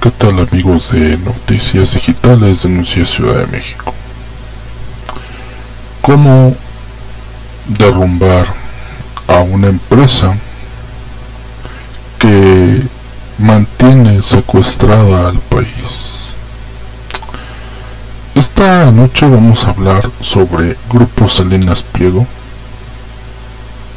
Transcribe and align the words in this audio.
¿Qué 0.00 0.10
tal 0.12 0.38
amigos 0.38 0.92
de 0.92 1.18
Noticias 1.18 1.92
Digitales 1.92 2.62
de 2.62 3.04
Ciudad 3.04 3.36
de 3.40 3.46
México? 3.48 3.92
¿Cómo 6.00 6.56
derrumbar 7.68 8.46
a 9.28 9.40
una 9.40 9.66
empresa 9.66 10.34
que 12.18 12.80
mantiene 13.36 14.22
secuestrada 14.22 15.28
al 15.28 15.38
país? 15.38 16.30
Esta 18.34 18.90
noche 18.92 19.28
vamos 19.28 19.66
a 19.66 19.70
hablar 19.72 20.10
sobre 20.22 20.78
Grupo 20.88 21.28
Salinas 21.28 21.82
Pliego, 21.82 22.26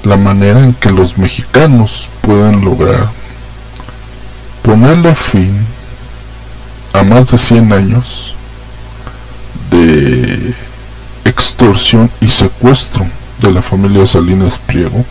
la 0.04 0.18
manera 0.18 0.66
en 0.66 0.74
que 0.74 0.92
los 0.92 1.18
mexicanos 1.18 2.10
pueden 2.20 2.66
lograr 2.66 3.08
ponerle 4.64 5.16
fin 5.16 5.73
a 6.94 7.04
más 7.04 7.32
de 7.32 7.38
100 7.38 7.74
años 7.74 8.36
de 9.72 10.54
extorsión 11.26 12.10
y 12.22 12.30
secuestro 12.30 13.06
de 13.40 13.52
la 13.52 13.62
familia 13.62 14.06
Salinas 14.06 14.60
Pliego 14.60 15.04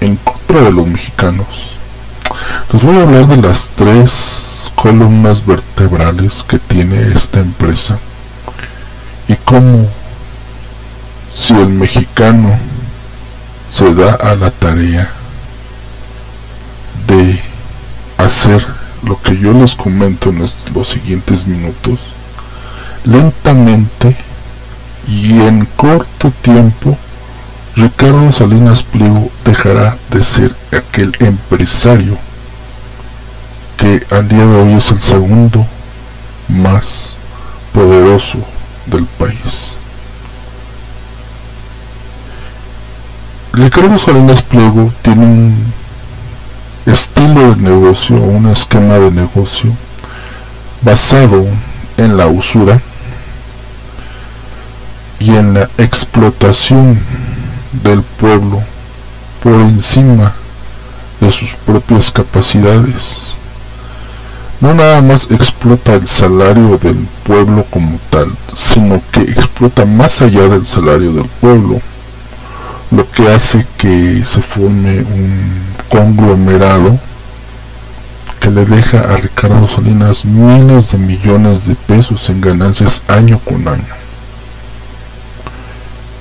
en 0.00 0.16
contra 0.16 0.60
de 0.62 0.72
los 0.72 0.86
mexicanos. 0.86 1.46
Les 2.72 2.82
voy 2.82 2.96
a 2.96 3.02
hablar 3.02 3.26
de 3.26 3.36
las 3.38 3.70
tres 3.70 4.70
columnas 4.74 5.44
vertebrales 5.44 6.44
que 6.46 6.58
tiene 6.58 7.08
esta 7.14 7.40
empresa 7.40 7.98
y 9.28 9.34
cómo 9.36 9.88
si 11.34 11.54
el 11.54 11.68
mexicano 11.68 12.58
se 13.70 13.94
da 13.94 14.14
a 14.14 14.34
la 14.34 14.50
tarea 14.50 15.10
de 17.06 17.40
hacer 18.18 18.66
lo 19.02 19.20
que 19.20 19.38
yo 19.38 19.52
les 19.52 19.74
comento 19.74 20.30
en 20.30 20.40
los 20.74 20.88
siguientes 20.88 21.46
minutos, 21.46 22.00
lentamente 23.04 24.16
y 25.08 25.32
en 25.40 25.66
corto 25.76 26.30
tiempo, 26.42 26.96
Ricardo 27.76 28.30
Salinas 28.32 28.82
Pliego 28.82 29.30
dejará 29.44 29.96
de 30.10 30.22
ser 30.22 30.54
aquel 30.72 31.12
empresario 31.20 32.18
que 33.76 34.04
al 34.10 34.28
día 34.28 34.44
de 34.44 34.56
hoy 34.56 34.74
es 34.74 34.92
el 34.92 35.00
segundo 35.00 35.66
más 36.48 37.16
poderoso 37.72 38.38
del 38.86 39.06
país. 39.06 39.76
Ricardo 43.52 43.98
Salinas 43.98 44.42
Pliego 44.42 44.92
tiene 45.02 45.24
un 45.24 45.72
estilo 46.86 47.54
de 47.54 47.62
negocio 47.62 48.16
un 48.16 48.48
esquema 48.48 48.98
de 48.98 49.10
negocio 49.10 49.70
basado 50.82 51.44
en 51.96 52.16
la 52.16 52.26
usura 52.26 52.80
y 55.18 55.30
en 55.30 55.54
la 55.54 55.68
explotación 55.76 56.98
del 57.84 58.02
pueblo 58.02 58.62
por 59.42 59.54
encima 59.54 60.32
de 61.20 61.30
sus 61.30 61.54
propias 61.54 62.10
capacidades. 62.10 63.36
No 64.60 64.74
nada 64.74 65.00
más 65.02 65.30
explota 65.30 65.94
el 65.94 66.06
salario 66.06 66.78
del 66.78 67.06
pueblo 67.24 67.64
como 67.70 67.98
tal, 68.10 68.30
sino 68.52 69.00
que 69.10 69.22
explota 69.22 69.84
más 69.84 70.20
allá 70.22 70.48
del 70.48 70.66
salario 70.66 71.12
del 71.12 71.26
pueblo 71.40 71.80
lo 72.90 73.08
que 73.10 73.28
hace 73.28 73.66
que 73.76 74.24
se 74.24 74.42
forme 74.42 74.98
un 74.98 75.60
conglomerado 75.88 76.98
que 78.40 78.50
le 78.50 78.64
deja 78.64 79.00
a 79.00 79.16
Ricardo 79.16 79.68
Salinas 79.68 80.24
miles 80.24 80.92
de 80.92 80.98
millones 80.98 81.66
de 81.66 81.74
pesos 81.74 82.28
en 82.30 82.40
ganancias 82.40 83.04
año 83.06 83.38
con 83.38 83.68
año. 83.68 84.00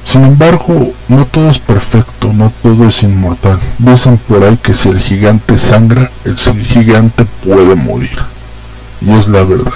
Sin 0.04 0.26
embargo, 0.26 0.92
no 1.08 1.26
todo 1.26 1.50
es 1.50 1.60
perfecto, 1.60 2.34
no 2.34 2.52
todo 2.62 2.88
es 2.88 3.04
inmortal. 3.04 3.60
Dicen 3.78 4.18
por 4.18 4.44
ahí 4.44 4.58
que 4.58 4.74
si 4.74 4.90
el 4.90 5.00
gigante 5.00 5.58
sangra, 5.58 6.12
el 6.26 6.36
gigante 6.36 7.26
puede 7.46 7.76
morir. 7.76 8.18
Y 9.02 9.12
es 9.12 9.28
la 9.28 9.44
verdad. 9.44 9.72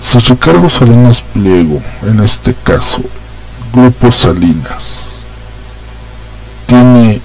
Si 0.00 0.18
Ricardo 0.18 0.68
Salinas 0.68 1.22
Pliego, 1.22 1.80
en 2.02 2.20
este 2.20 2.54
caso, 2.64 3.02
Grupo 3.72 4.12
Salinas 4.12 5.24
tiene 6.66 7.22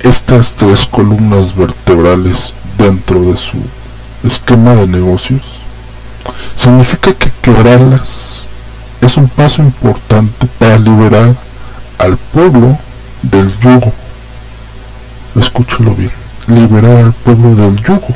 estas 0.00 0.54
tres 0.54 0.86
columnas 0.86 1.56
vertebrales 1.56 2.54
dentro 2.78 3.20
de 3.22 3.36
su 3.36 3.56
esquema 4.22 4.76
de 4.76 4.86
negocios, 4.86 5.42
significa 6.54 7.12
que 7.12 7.32
quebrarlas 7.42 8.48
es 9.00 9.16
un 9.16 9.28
paso 9.28 9.62
importante 9.62 10.46
para 10.60 10.78
liberar 10.78 11.34
al 11.98 12.16
pueblo 12.16 12.78
del 13.22 13.50
yugo. 13.58 13.92
Escúchalo 15.34 15.96
bien, 15.96 16.12
liberar 16.46 16.98
al 16.98 17.12
pueblo 17.12 17.56
del 17.56 17.76
yugo 17.82 18.14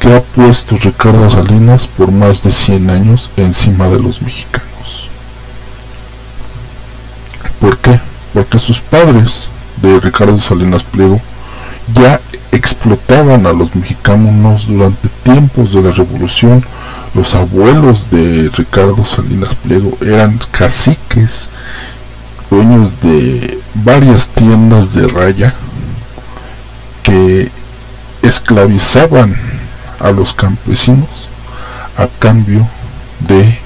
que 0.00 0.12
ha 0.12 0.20
puesto 0.20 0.76
Ricardo 0.76 1.30
Salinas 1.30 1.86
por 1.86 2.10
más 2.10 2.42
de 2.42 2.50
100 2.50 2.90
años 2.90 3.30
encima 3.36 3.86
de 3.86 4.00
los 4.00 4.20
mexicanos. 4.22 4.73
¿Por 7.64 7.78
qué? 7.78 7.98
Porque 8.34 8.58
sus 8.58 8.78
padres 8.78 9.48
de 9.80 9.98
Ricardo 9.98 10.38
Salinas 10.38 10.82
Pliego 10.82 11.18
ya 11.94 12.20
explotaban 12.52 13.46
a 13.46 13.54
los 13.54 13.74
mexicanos 13.74 14.66
durante 14.66 15.08
tiempos 15.22 15.72
de 15.72 15.80
la 15.80 15.90
revolución. 15.90 16.62
Los 17.14 17.34
abuelos 17.34 18.10
de 18.10 18.50
Ricardo 18.54 19.02
Salinas 19.06 19.54
Pliego 19.54 19.96
eran 20.02 20.38
caciques, 20.50 21.48
dueños 22.50 23.00
de 23.00 23.58
varias 23.76 24.28
tiendas 24.28 24.92
de 24.92 25.08
raya 25.08 25.54
que 27.02 27.50
esclavizaban 28.20 29.34
a 30.00 30.10
los 30.10 30.34
campesinos 30.34 31.30
a 31.96 32.08
cambio 32.18 32.68
de 33.26 33.58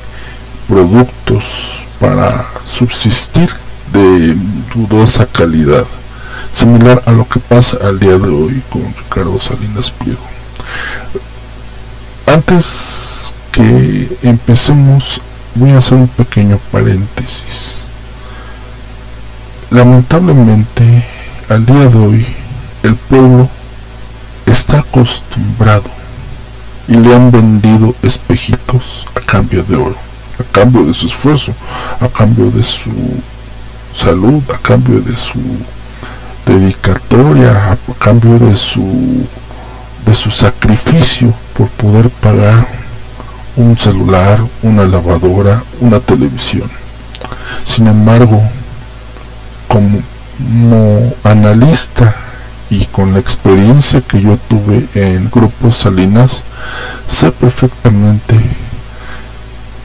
productos 0.69 1.81
para 1.99 2.47
subsistir 2.65 3.51
de 3.93 4.37
dudosa 4.75 5.27
calidad, 5.27 5.85
similar 6.53 7.03
a 7.07 7.13
lo 7.13 7.29
que 7.29 7.41
pasa 7.41 7.79
al 7.83 7.99
día 7.99 8.19
de 8.19 8.29
hoy 8.29 8.63
con 8.71 8.83
Ricardo 8.97 9.41
Salinas 9.41 9.91
Pliego. 9.91 10.21
Antes 12.27 13.35
que 13.53 14.19
empecemos, 14.23 15.21
voy 15.55 15.71
a 15.71 15.79
hacer 15.79 15.99
un 15.99 16.09
pequeño 16.09 16.59
paréntesis. 16.71 17.83
Lamentablemente, 19.71 21.05
al 21.49 21.67
día 21.67 21.89
de 21.89 21.99
hoy, 21.99 22.27
el 22.83 22.95
pueblo 22.95 23.49
está 24.47 24.79
acostumbrado 24.81 25.91
y 26.87 26.95
le 26.95 27.15
han 27.15 27.31
vendido 27.31 27.95
espejitos 28.03 29.07
a 29.15 29.21
cambio 29.21 29.63
de 29.65 29.77
oro, 29.77 29.97
a 30.39 30.43
cambio 30.53 30.85
de 30.85 30.95
su 30.95 31.07
esfuerzo, 31.07 31.53
a 32.01 32.09
cambio 32.09 32.51
de 32.51 32.63
su 32.63 32.91
salud 33.99 34.45
a 34.55 34.59
cambio 34.59 35.01
de 35.01 35.17
su 35.17 35.41
dedicatoria, 36.47 37.73
a 37.73 37.77
cambio 37.99 38.39
de 38.39 38.55
su 38.55 39.27
de 40.07 40.15
su 40.15 40.31
sacrificio 40.31 41.35
por 41.57 41.67
poder 41.71 42.09
pagar 42.09 42.69
un 43.57 43.77
celular, 43.77 44.39
una 44.63 44.85
lavadora, 44.85 45.65
una 45.81 45.99
televisión. 45.99 46.71
Sin 47.65 47.89
embargo, 47.89 48.41
como, 49.67 50.01
analista 51.25 52.15
y 52.71 52.85
con 52.87 53.15
la 53.15 53.19
experiencia 53.19 54.01
que 54.01 54.21
yo 54.21 54.39
tuve 54.49 54.87
en 54.95 55.29
grupos 55.29 55.77
Salinas, 55.77 56.45
sé 57.09 57.33
perfectamente 57.33 58.37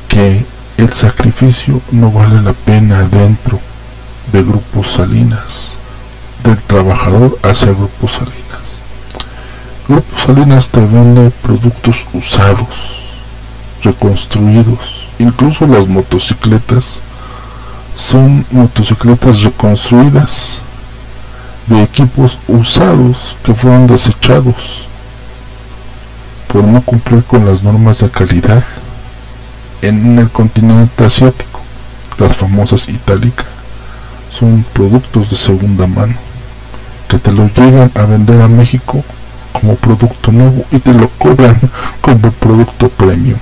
que 0.07 0.45
el 0.77 0.93
sacrificio 0.93 1.81
no 1.91 2.11
vale 2.11 2.41
la 2.43 2.53
pena 2.53 3.01
dentro 3.07 3.59
de 4.33 4.41
Grupo 4.41 4.83
Salinas, 4.83 5.77
del 6.43 6.57
trabajador 6.57 7.37
hacia 7.43 7.67
Grupo 7.67 8.07
Salinas. 8.07 8.79
Grupo 9.87 10.17
Salinas 10.17 10.69
te 10.69 10.79
vende 10.79 11.29
productos 11.29 12.03
usados, 12.13 12.99
reconstruidos, 13.83 15.07
incluso 15.19 15.67
las 15.67 15.87
motocicletas 15.87 17.01
son 17.93 18.43
motocicletas 18.49 19.43
reconstruidas 19.43 20.61
de 21.67 21.83
equipos 21.83 22.39
usados 22.47 23.35
que 23.43 23.53
fueron 23.53 23.85
desechados 23.85 24.87
por 26.47 26.63
no 26.63 26.81
cumplir 26.81 27.23
con 27.23 27.45
las 27.45 27.61
normas 27.61 27.99
de 27.99 28.09
calidad 28.09 28.63
en 29.83 30.17
el 30.17 30.29
continente 30.31 31.05
asiático, 31.05 31.59
las 32.17 32.35
famosas 32.35 32.89
itálicas 32.89 33.52
son 34.33 34.65
productos 34.73 35.29
de 35.29 35.35
segunda 35.35 35.87
mano 35.87 36.15
que 37.07 37.19
te 37.19 37.31
lo 37.31 37.47
llegan 37.47 37.91
a 37.93 38.05
vender 38.05 38.41
a 38.41 38.47
México 38.47 39.03
como 39.51 39.75
producto 39.75 40.31
nuevo 40.31 40.65
y 40.71 40.79
te 40.79 40.93
lo 40.93 41.07
cobran 41.19 41.59
como 42.01 42.31
producto 42.31 42.89
premium. 42.89 43.37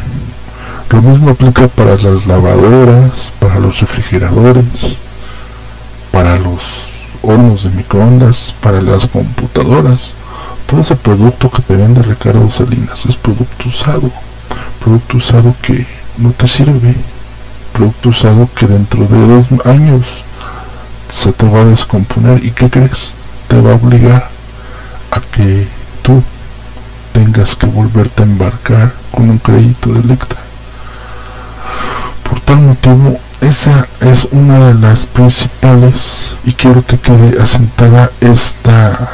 Lo 0.89 1.01
mismo 1.01 1.29
aplica 1.29 1.69
para 1.69 1.95
las 1.95 2.27
lavadoras, 2.27 3.31
para 3.39 3.59
los 3.59 3.79
refrigeradores, 3.79 4.97
para 6.11 6.37
los 6.37 6.89
hornos 7.21 7.63
de 7.63 7.69
microondas, 7.69 8.53
para 8.61 8.81
las 8.81 9.07
computadoras. 9.07 10.15
Todo 10.67 10.81
ese 10.81 10.97
producto 10.97 11.49
que 11.49 11.61
te 11.61 11.77
vende 11.77 12.01
Ricardo 12.01 12.51
Salinas 12.51 13.05
es 13.05 13.15
producto 13.15 13.69
usado. 13.69 14.11
Producto 14.83 15.17
usado 15.17 15.55
que 15.61 15.85
no 16.17 16.31
te 16.31 16.45
sirve. 16.45 16.93
Producto 17.71 18.09
usado 18.09 18.49
que 18.53 18.67
dentro 18.67 19.05
de 19.07 19.27
dos 19.27 19.45
años 19.65 20.25
se 21.11 21.33
te 21.33 21.47
va 21.47 21.61
a 21.61 21.65
descomponer. 21.65 22.43
¿Y 22.43 22.51
qué 22.51 22.69
crees? 22.69 23.17
Te 23.47 23.59
va 23.59 23.71
a 23.71 23.75
obligar 23.75 24.29
a 25.11 25.19
que 25.19 25.67
tú 26.01 26.23
tengas 27.11 27.55
que 27.55 27.67
volverte 27.67 28.23
a 28.23 28.25
embarcar 28.25 28.93
con 29.11 29.29
un 29.29 29.37
crédito 29.37 29.93
de 29.93 29.99
Electra. 29.99 30.39
Por 32.27 32.39
tal 32.39 32.61
motivo, 32.61 33.19
esa 33.41 33.87
es 33.99 34.27
una 34.31 34.67
de 34.67 34.73
las 34.75 35.05
principales 35.05 36.37
y 36.45 36.53
quiero 36.53 36.85
que 36.85 36.97
quede 36.97 37.41
asentada 37.41 38.09
esta 38.21 39.09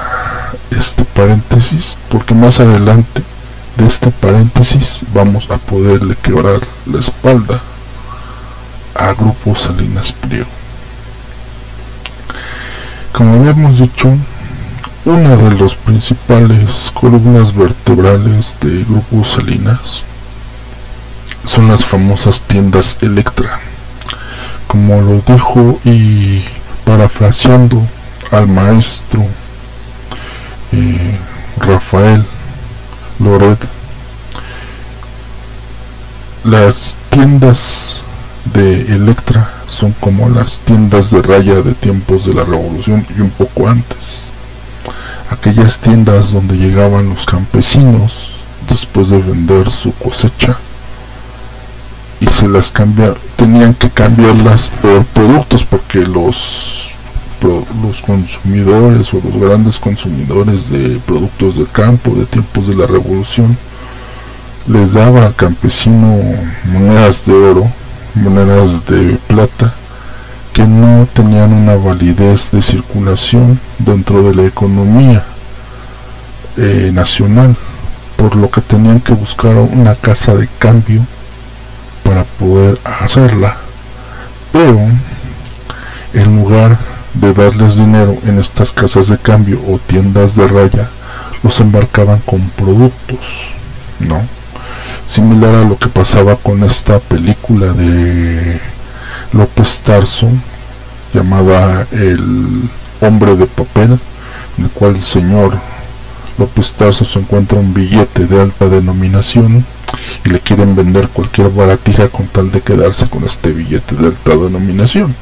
este 0.69 1.05
paréntesis 1.05 1.95
porque 2.09 2.35
más 2.35 2.59
adelante 2.59 3.23
de 3.77 3.87
este 3.87 4.11
paréntesis 4.11 5.01
vamos 5.13 5.49
a 5.49 5.57
poderle 5.57 6.15
quebrar 6.21 6.59
la 6.85 6.99
espalda 6.99 7.61
a 8.93 9.13
Grupo 9.13 9.55
Salinas 9.55 10.11
Pliego. 10.11 10.57
Como 13.17 13.33
habíamos 13.33 13.79
dicho, 13.79 14.15
una 15.03 15.35
de 15.35 15.59
las 15.59 15.73
principales 15.73 16.91
columnas 16.93 17.51
vertebrales 17.51 18.55
de 18.61 18.83
Grupo 18.83 19.25
Salinas 19.25 20.03
son 21.43 21.67
las 21.67 21.83
famosas 21.83 22.43
tiendas 22.43 22.95
Electra. 23.01 23.59
Como 24.67 25.01
lo 25.01 25.21
dijo 25.25 25.79
y 25.83 26.43
parafraseando 26.85 27.81
al 28.29 28.47
maestro 28.47 29.25
eh, 30.73 31.17
Rafael 31.57 32.23
Loret, 33.17 33.57
las 36.43 36.97
tiendas 37.09 38.03
de 38.53 38.81
Electra 38.93 39.49
son 39.65 39.93
como 39.99 40.29
las 40.29 40.59
tiendas 40.59 41.11
de 41.11 41.21
raya 41.21 41.61
de 41.61 41.73
tiempos 41.73 42.25
de 42.25 42.33
la 42.33 42.43
revolución 42.43 43.05
y 43.17 43.21
un 43.21 43.29
poco 43.29 43.67
antes. 43.67 44.29
Aquellas 45.29 45.79
tiendas 45.79 46.31
donde 46.31 46.57
llegaban 46.57 47.09
los 47.09 47.25
campesinos 47.25 48.35
después 48.67 49.09
de 49.09 49.19
vender 49.19 49.69
su 49.69 49.93
cosecha 49.93 50.57
y 52.19 52.27
se 52.27 52.47
las 52.47 52.71
cambia 52.71 53.13
tenían 53.35 53.73
que 53.73 53.89
cambiarlas 53.89 54.71
por 54.81 55.05
productos 55.05 55.63
porque 55.63 55.99
los 55.99 56.93
los 57.41 58.01
consumidores 58.01 59.13
o 59.13 59.21
los 59.23 59.39
grandes 59.39 59.79
consumidores 59.79 60.71
de 60.71 60.99
productos 61.05 61.57
de 61.57 61.65
campo 61.65 62.11
de 62.15 62.25
tiempos 62.25 62.67
de 62.67 62.75
la 62.75 62.87
revolución 62.87 63.55
les 64.67 64.93
daba 64.93 65.27
al 65.27 65.35
campesino 65.35 66.19
monedas 66.65 67.25
de 67.25 67.33
oro 67.33 67.71
monedas 68.17 68.85
de 68.85 69.17
plata 69.27 69.73
que 70.53 70.63
no 70.63 71.07
tenían 71.13 71.53
una 71.53 71.75
validez 71.75 72.51
de 72.51 72.61
circulación 72.61 73.59
dentro 73.79 74.23
de 74.23 74.35
la 74.35 74.43
economía 74.47 75.23
eh, 76.57 76.91
nacional 76.93 77.55
por 78.17 78.35
lo 78.35 78.49
que 78.49 78.61
tenían 78.61 78.99
que 78.99 79.13
buscar 79.13 79.55
una 79.55 79.95
casa 79.95 80.35
de 80.35 80.49
cambio 80.59 81.05
para 82.03 82.23
poder 82.23 82.79
hacerla. 82.83 83.55
Pero 84.51 84.79
en 86.13 86.35
lugar 86.35 86.77
de 87.13 87.33
darles 87.33 87.77
dinero 87.77 88.17
en 88.25 88.39
estas 88.39 88.73
casas 88.73 89.09
de 89.09 89.17
cambio 89.17 89.61
o 89.67 89.77
tiendas 89.77 90.35
de 90.35 90.47
raya, 90.47 90.89
los 91.43 91.59
embarcaban 91.59 92.19
con 92.25 92.41
productos, 92.49 93.19
¿no? 93.99 94.21
Similar 95.07 95.55
a 95.55 95.63
lo 95.63 95.77
que 95.77 95.87
pasaba 95.87 96.35
con 96.35 96.63
esta 96.63 96.99
película 96.99 97.73
de 97.73 98.59
López 99.31 99.79
Tarso 99.79 100.27
llamada 101.13 101.87
El 101.91 102.69
hombre 103.01 103.35
de 103.35 103.47
papel, 103.47 103.99
en 104.57 104.63
el 104.65 104.69
cual 104.71 104.95
el 104.95 105.01
señor 105.01 105.57
López 106.37 106.73
Tarso 106.73 107.05
se 107.05 107.19
encuentra 107.19 107.57
un 107.57 107.73
billete 107.73 108.27
de 108.27 108.41
alta 108.41 108.67
denominación 108.67 109.65
y 110.25 110.29
le 110.29 110.39
quieren 110.41 110.75
vender 110.75 111.07
cualquier 111.07 111.49
baratija 111.49 112.09
con 112.09 112.27
tal 112.27 112.51
de 112.51 112.61
quedarse 112.61 113.07
con 113.09 113.23
este 113.23 113.51
billete 113.51 113.95
de 113.95 114.07
alta 114.07 114.31
denominación. 114.35 115.15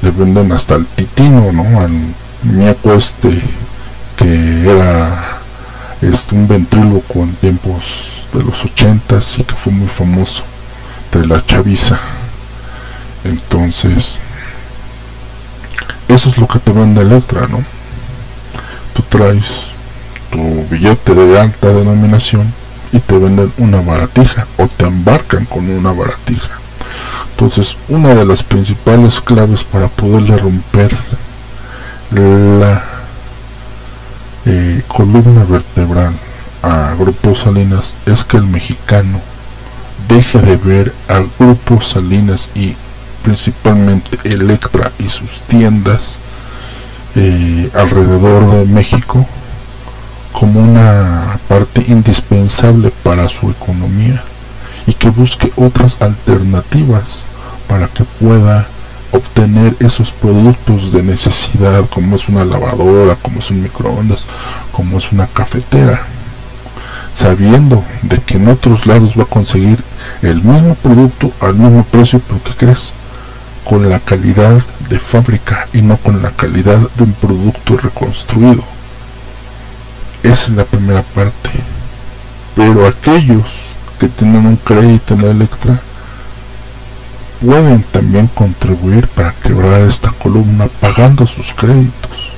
Le 0.00 0.10
venden 0.10 0.52
hasta 0.52 0.74
el 0.74 0.86
titino, 0.86 1.52
¿no? 1.52 1.80
Al 1.80 1.92
muñeco 2.44 2.94
este 2.94 3.30
que 4.16 4.68
era 4.68 5.38
este, 6.02 6.34
un 6.34 6.48
ventríloco 6.48 7.20
en 7.20 7.34
tiempos 7.34 8.17
de 8.32 8.42
los 8.44 8.64
ochentas 8.64 9.38
y 9.38 9.44
que 9.44 9.54
fue 9.54 9.72
muy 9.72 9.88
famoso 9.88 10.44
de 11.12 11.26
la 11.26 11.44
chaviza. 11.44 11.98
Entonces, 13.24 14.20
eso 16.08 16.28
es 16.28 16.38
lo 16.38 16.46
que 16.46 16.58
te 16.58 16.72
vende 16.72 17.02
Electra, 17.02 17.46
¿no? 17.48 17.62
Tú 18.94 19.02
traes 19.08 19.72
tu 20.30 20.66
billete 20.70 21.14
de 21.14 21.38
alta 21.38 21.68
denominación 21.68 22.52
y 22.92 23.00
te 23.00 23.18
venden 23.18 23.52
una 23.58 23.80
baratija 23.80 24.46
o 24.56 24.66
te 24.68 24.86
embarcan 24.86 25.44
con 25.44 25.68
una 25.68 25.92
baratija. 25.92 26.58
Entonces, 27.30 27.76
una 27.88 28.14
de 28.14 28.26
las 28.26 28.42
principales 28.42 29.20
claves 29.20 29.62
para 29.62 29.88
poderle 29.88 30.36
romper 30.36 30.96
la 32.10 32.82
eh, 34.46 34.82
columna 34.88 35.44
vertebral 35.44 36.14
a 36.62 36.94
Grupo 36.98 37.34
Salinas 37.34 37.94
es 38.06 38.24
que 38.24 38.36
el 38.36 38.44
mexicano 38.44 39.20
deje 40.08 40.38
de 40.38 40.56
ver 40.56 40.94
a 41.08 41.22
Grupo 41.38 41.80
Salinas 41.80 42.50
y 42.54 42.74
principalmente 43.22 44.18
Electra 44.24 44.92
y 44.98 45.08
sus 45.08 45.40
tiendas 45.42 46.20
eh, 47.14 47.70
alrededor 47.74 48.50
de 48.50 48.64
México 48.72 49.26
como 50.32 50.60
una 50.60 51.38
parte 51.48 51.84
indispensable 51.88 52.92
para 53.02 53.28
su 53.28 53.50
economía 53.50 54.22
y 54.86 54.94
que 54.94 55.10
busque 55.10 55.52
otras 55.56 56.00
alternativas 56.00 57.22
para 57.66 57.88
que 57.88 58.04
pueda 58.04 58.66
obtener 59.12 59.74
esos 59.80 60.10
productos 60.10 60.92
de 60.92 61.02
necesidad 61.02 61.84
como 61.88 62.16
es 62.16 62.28
una 62.28 62.44
lavadora, 62.44 63.16
como 63.16 63.40
es 63.40 63.50
un 63.50 63.62
microondas, 63.62 64.26
como 64.72 64.98
es 64.98 65.12
una 65.12 65.26
cafetera, 65.26 66.02
sabiendo 67.18 67.82
de 68.02 68.18
que 68.18 68.36
en 68.36 68.46
otros 68.46 68.86
lados 68.86 69.18
va 69.18 69.24
a 69.24 69.26
conseguir 69.26 69.82
el 70.22 70.40
mismo 70.40 70.76
producto 70.76 71.32
al 71.40 71.54
mismo 71.54 71.82
precio, 71.82 72.20
pero 72.20 72.40
¿qué 72.44 72.52
crees? 72.52 72.94
Con 73.64 73.90
la 73.90 73.98
calidad 73.98 74.62
de 74.88 75.00
fábrica 75.00 75.66
y 75.72 75.82
no 75.82 75.96
con 75.96 76.22
la 76.22 76.30
calidad 76.30 76.78
de 76.78 77.02
un 77.02 77.12
producto 77.14 77.76
reconstruido. 77.76 78.62
Esa 80.22 80.42
es 80.44 80.50
la 80.50 80.64
primera 80.64 81.02
parte. 81.02 81.50
Pero 82.54 82.86
aquellos 82.86 83.46
que 83.98 84.06
tienen 84.06 84.46
un 84.46 84.56
crédito 84.56 85.14
en 85.14 85.22
la 85.24 85.30
Electra 85.32 85.80
pueden 87.44 87.82
también 87.82 88.28
contribuir 88.28 89.08
para 89.08 89.32
quebrar 89.32 89.80
esta 89.80 90.12
columna 90.12 90.68
pagando 90.80 91.26
sus 91.26 91.52
créditos. 91.52 92.30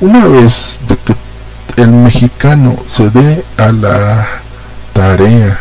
Una 0.00 0.26
vez 0.26 0.80
de 0.88 0.96
el 1.82 1.92
mexicano 1.92 2.76
se 2.86 3.08
dé 3.08 3.42
a 3.56 3.72
la 3.72 4.28
tarea 4.92 5.58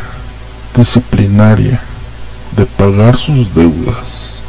disciplinaria 0.75 1.79
de 2.57 2.65
pagar 2.65 3.15
sus 3.15 3.55
deudas 3.55 4.39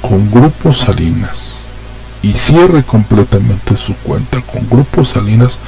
con 0.00 0.28
grupos 0.28 0.78
Salinas 0.78 1.60
y 2.22 2.32
cierre 2.32 2.82
completamente 2.82 3.76
su 3.76 3.94
cuenta 3.96 4.40
con 4.42 4.68
Grupo 4.68 5.04
Salinas, 5.04 5.58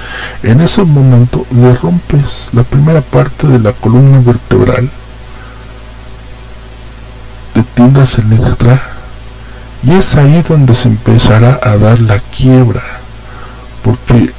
en 0.43 0.61
ese 0.61 0.83
momento 0.83 1.47
le 1.53 1.75
rompes 1.75 2.49
la 2.53 2.65
primera 2.65 3.01
parte 3.01 3.47
de 3.47 3.59
la 3.59 3.73
columna 3.73 4.21
vertebral 4.21 4.91
de 7.55 7.63
tiendas 7.75 8.19
Electra 8.19 8.83
y 9.85 9.93
es 9.93 10.17
ahí 10.17 10.45
donde 10.49 10.75
se 10.75 10.89
empezará 10.89 11.61
a 11.63 11.77
dar 11.77 12.01
la 12.01 12.19
quiebra 12.19 12.83
porque 13.83 14.33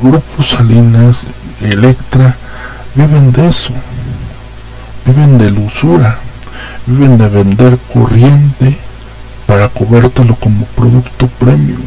Grupo 0.00 0.42
Salinas, 0.42 1.26
Electra 1.60 2.36
viven 2.94 3.32
de 3.32 3.48
eso, 3.48 3.72
viven 5.06 5.38
de 5.38 5.50
la 5.50 5.60
usura, 5.60 6.18
viven 6.86 7.16
de 7.16 7.28
vender 7.28 7.78
corriente 7.92 8.76
para 9.46 9.68
cobrártelo 9.68 10.34
como 10.36 10.64
producto 10.66 11.26
premium. 11.38 11.80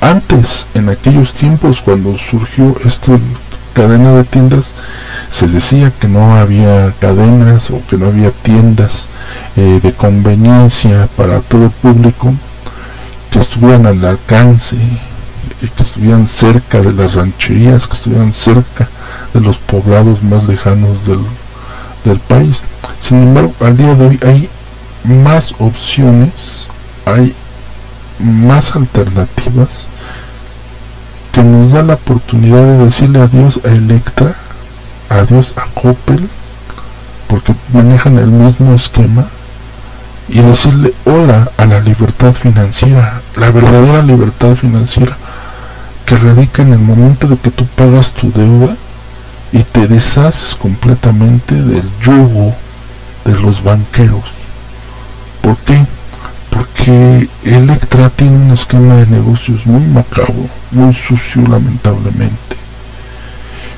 Antes, 0.00 0.66
en 0.74 0.88
aquellos 0.88 1.32
tiempos, 1.32 1.80
cuando 1.80 2.16
surgió 2.16 2.76
esta 2.84 3.18
cadena 3.74 4.12
de 4.12 4.24
tiendas, 4.24 4.74
se 5.28 5.46
decía 5.46 5.92
que 6.00 6.08
no 6.08 6.36
había 6.36 6.92
cadenas 7.00 7.70
o 7.70 7.82
que 7.88 7.96
no 7.96 8.06
había 8.06 8.30
tiendas 8.30 9.08
eh, 9.56 9.80
de 9.82 9.92
conveniencia 9.92 11.08
para 11.16 11.40
todo 11.40 11.70
público 11.70 12.34
que 13.30 13.38
estuvieran 13.38 13.86
al 13.86 14.04
alcance, 14.04 14.76
eh, 15.62 15.68
que 15.74 15.82
estuvieran 15.82 16.26
cerca 16.26 16.80
de 16.80 16.92
las 16.92 17.14
rancherías, 17.14 17.86
que 17.86 17.94
estuvieran 17.94 18.32
cerca 18.32 18.88
de 19.34 19.40
los 19.40 19.56
poblados 19.58 20.22
más 20.22 20.44
lejanos 20.44 21.06
del, 21.06 21.20
del 22.04 22.18
país. 22.18 22.62
Sin 22.98 23.22
embargo, 23.22 23.54
al 23.60 23.76
día 23.76 23.94
de 23.94 24.06
hoy 24.06 24.20
hay 24.22 24.48
más 25.04 25.54
opciones, 25.58 26.68
hay 27.04 27.34
más 28.18 28.76
alternativas 28.76 29.86
que 31.32 31.42
nos 31.42 31.72
da 31.72 31.82
la 31.82 31.94
oportunidad 31.94 32.60
de 32.60 32.84
decirle 32.84 33.20
adiós 33.20 33.60
a 33.64 33.68
Electra, 33.68 34.34
adiós 35.08 35.54
a 35.56 35.64
Coppel, 35.80 36.28
porque 37.28 37.54
manejan 37.72 38.18
el 38.18 38.26
mismo 38.26 38.74
esquema, 38.74 39.26
y 40.28 40.40
decirle 40.40 40.94
hola 41.04 41.50
a 41.56 41.66
la 41.66 41.80
libertad 41.80 42.32
financiera, 42.32 43.20
la 43.36 43.50
verdadera 43.50 44.02
libertad 44.02 44.54
financiera 44.54 45.16
que 46.10 46.16
radica 46.16 46.62
en 46.62 46.72
el 46.72 46.80
momento 46.80 47.28
de 47.28 47.36
que 47.36 47.52
tú 47.52 47.64
pagas 47.76 48.12
tu 48.12 48.32
deuda 48.32 48.76
y 49.52 49.62
te 49.62 49.86
deshaces 49.86 50.56
completamente 50.56 51.54
del 51.54 51.88
yugo 52.02 52.52
de 53.24 53.38
los 53.40 53.62
banqueros. 53.62 54.24
¿Por 55.40 55.56
qué? 55.58 55.86
Porque 56.50 57.28
Electra 57.44 58.10
tiene 58.10 58.36
un 58.38 58.50
esquema 58.50 58.96
de 58.96 59.06
negocios 59.06 59.64
muy 59.66 59.82
macabro, 59.82 60.48
muy 60.72 60.92
sucio 60.94 61.42
lamentablemente. 61.42 62.56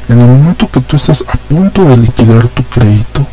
En 0.09 0.19
el 0.19 0.27
momento 0.27 0.71
que 0.71 0.81
tú 0.81 0.97
estás 0.97 1.23
a 1.29 1.37
punto 1.37 1.85
de 1.85 1.99
liquidar 1.99 2.49
tu 2.49 2.63
crédito, 2.63 3.27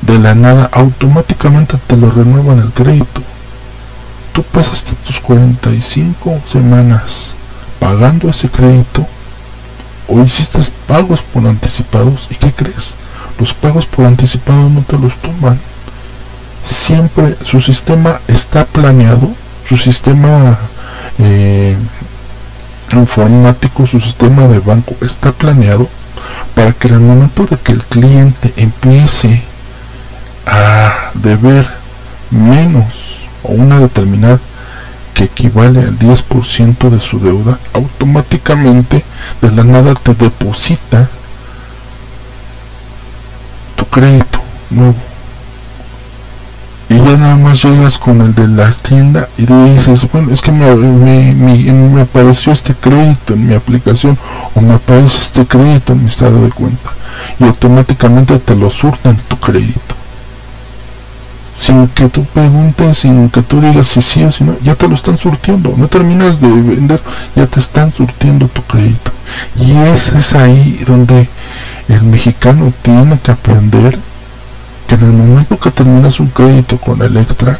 de 0.00 0.18
la 0.18 0.34
nada 0.34 0.70
automáticamente 0.72 1.76
te 1.86 1.98
lo 1.98 2.10
renuevan 2.10 2.60
el 2.60 2.72
crédito. 2.72 3.20
Tú 4.32 4.42
pasaste 4.42 4.94
tus 5.04 5.20
45 5.20 6.40
semanas 6.46 7.36
pagando 7.80 8.28
ese 8.28 8.48
crédito 8.48 9.06
o 10.06 10.22
hiciste 10.22 10.60
pagos 10.86 11.22
por 11.22 11.46
anticipados 11.46 12.28
y 12.30 12.34
¿qué 12.34 12.52
crees? 12.52 12.94
Los 13.38 13.54
pagos 13.54 13.86
por 13.86 14.04
anticipado 14.04 14.68
no 14.68 14.82
te 14.82 14.98
los 14.98 15.16
toman. 15.16 15.58
Siempre 16.62 17.36
su 17.44 17.60
sistema 17.60 18.20
está 18.28 18.66
planeado, 18.66 19.30
su 19.68 19.76
sistema 19.78 20.58
eh, 21.18 21.74
informático, 22.92 23.86
su 23.86 23.98
sistema 24.00 24.46
de 24.46 24.58
banco 24.58 24.94
está 25.00 25.32
planeado 25.32 25.88
para 26.54 26.72
que 26.72 26.88
en 26.88 26.94
el 26.94 27.00
momento 27.00 27.46
de 27.46 27.56
que 27.56 27.72
el 27.72 27.82
cliente 27.84 28.52
empiece 28.56 29.42
a 30.46 31.10
deber 31.14 31.66
menos 32.30 33.20
o 33.42 33.52
una 33.52 33.78
determinada 33.78 34.38
que 35.14 35.24
equivale 35.24 35.80
al 35.80 35.98
10% 35.98 36.90
de 36.90 37.00
su 37.00 37.18
deuda, 37.20 37.58
automáticamente 37.72 39.04
de 39.40 39.50
la 39.50 39.64
nada 39.64 39.94
te 39.94 40.14
deposita 40.14 41.08
tu 43.76 43.84
crédito 43.86 44.40
nuevo. 44.70 44.96
Y 46.88 46.96
ya 46.96 47.16
nada 47.16 47.36
más 47.36 47.62
llegas 47.62 47.98
con 47.98 48.20
el 48.20 48.34
de 48.34 48.48
la 48.48 48.68
tienda 48.72 49.28
y 49.38 49.46
dices, 49.46 50.10
bueno, 50.10 50.32
es 50.32 50.40
que 50.40 50.50
me, 50.50 50.74
me, 50.74 51.32
me, 51.34 52.00
apareció 52.00 52.52
este 52.52 52.74
crédito 52.74 53.34
en 53.34 53.46
mi 53.46 53.54
aplicación 53.54 54.18
o 54.56 54.60
me 54.60 54.74
aparece 54.74 55.22
este 55.22 55.46
crédito 55.46 55.92
en 55.92 56.02
mi 56.02 56.08
estado 56.08 56.42
de 56.42 56.50
cuenta. 56.50 56.90
Y 57.38 57.44
automáticamente 57.44 58.40
te 58.40 58.56
lo 58.56 58.70
surten 58.70 59.16
tu 59.28 59.36
crédito 59.38 59.89
sin 61.60 61.86
que 61.88 62.08
tú 62.08 62.24
preguntes, 62.24 62.98
sin 62.98 63.28
que 63.28 63.42
tú 63.42 63.60
digas 63.60 63.86
si 63.86 64.00
sí 64.00 64.24
o 64.24 64.32
si 64.32 64.44
no, 64.44 64.56
ya 64.62 64.74
te 64.74 64.88
lo 64.88 64.94
están 64.94 65.18
surtiendo, 65.18 65.74
no 65.76 65.88
terminas 65.88 66.40
de 66.40 66.48
vender, 66.48 67.00
ya 67.36 67.46
te 67.46 67.60
están 67.60 67.92
surtiendo 67.92 68.48
tu 68.48 68.62
crédito. 68.62 69.10
Y 69.56 69.72
ese 69.72 70.16
es 70.16 70.34
ahí 70.34 70.82
donde 70.86 71.28
el 71.88 72.02
mexicano 72.04 72.72
tiene 72.80 73.18
que 73.18 73.32
aprender 73.32 73.98
que 74.88 74.94
en 74.94 75.02
el 75.02 75.12
momento 75.12 75.58
que 75.58 75.70
terminas 75.70 76.18
un 76.18 76.28
crédito 76.28 76.78
con 76.78 77.02
Electra, 77.02 77.58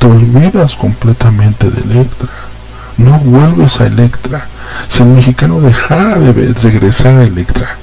te 0.00 0.06
olvidas 0.06 0.74
completamente 0.74 1.70
de 1.70 1.82
Electra. 1.82 2.28
No 2.96 3.18
vuelves 3.20 3.80
a 3.80 3.86
Electra. 3.86 4.48
Si 4.88 5.04
el 5.04 5.10
mexicano 5.10 5.60
dejara 5.60 6.18
de 6.18 6.52
regresar 6.52 7.14
a 7.14 7.22
Electra 7.22 7.76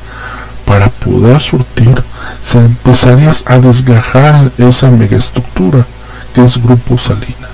para 0.66 0.90
poder 0.90 1.40
surtir, 1.40 2.04
se 2.42 2.60
empezarías 2.60 3.44
a 3.48 3.60
desgajar 3.60 4.52
esa 4.58 4.90
megaestructura 4.90 5.86
que 6.34 6.44
es 6.44 6.62
Grupo 6.62 6.98
Salinas. 6.98 7.52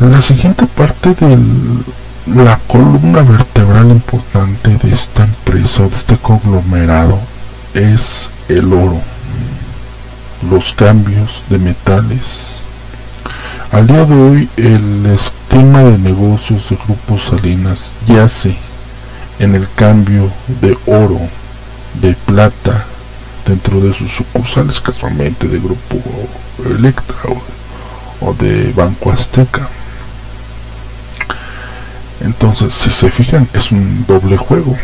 La 0.00 0.20
siguiente 0.20 0.66
parte 0.66 1.14
de 1.14 1.38
la 2.26 2.58
columna 2.66 3.22
vertebral 3.22 3.90
importante 3.90 4.76
de 4.76 4.94
esta 4.94 5.24
empresa, 5.24 5.84
de 5.84 5.94
este 5.94 6.16
conglomerado, 6.16 7.18
es 7.74 8.32
el 8.48 8.72
oro, 8.72 9.00
los 10.50 10.72
cambios 10.72 11.42
de 11.48 11.58
metales. 11.58 12.62
Al 13.70 13.86
día 13.86 14.04
de 14.04 14.14
hoy 14.14 14.48
el 14.56 15.06
esquema 15.06 15.82
de 15.82 15.98
negocios 15.98 16.68
de 16.68 16.76
Grupo 16.76 17.18
Salinas 17.18 17.94
yace 18.06 18.56
en 19.42 19.56
el 19.56 19.66
cambio 19.74 20.30
de 20.60 20.78
oro, 20.86 21.18
de 22.00 22.14
plata, 22.14 22.84
dentro 23.44 23.80
de 23.80 23.92
sus 23.92 24.12
sucursales 24.12 24.80
casualmente 24.80 25.48
de 25.48 25.58
Grupo 25.58 26.00
Electra 26.64 27.16
o, 28.20 28.34
de 28.34 28.72
Banco 28.72 29.10
Azteca. 29.10 29.68
Entonces, 32.20 32.72
si 32.72 32.90
se 32.90 33.10
fijan, 33.10 33.48
es 33.52 33.72
un 33.72 34.04
doble 34.06 34.36
juego. 34.36 34.76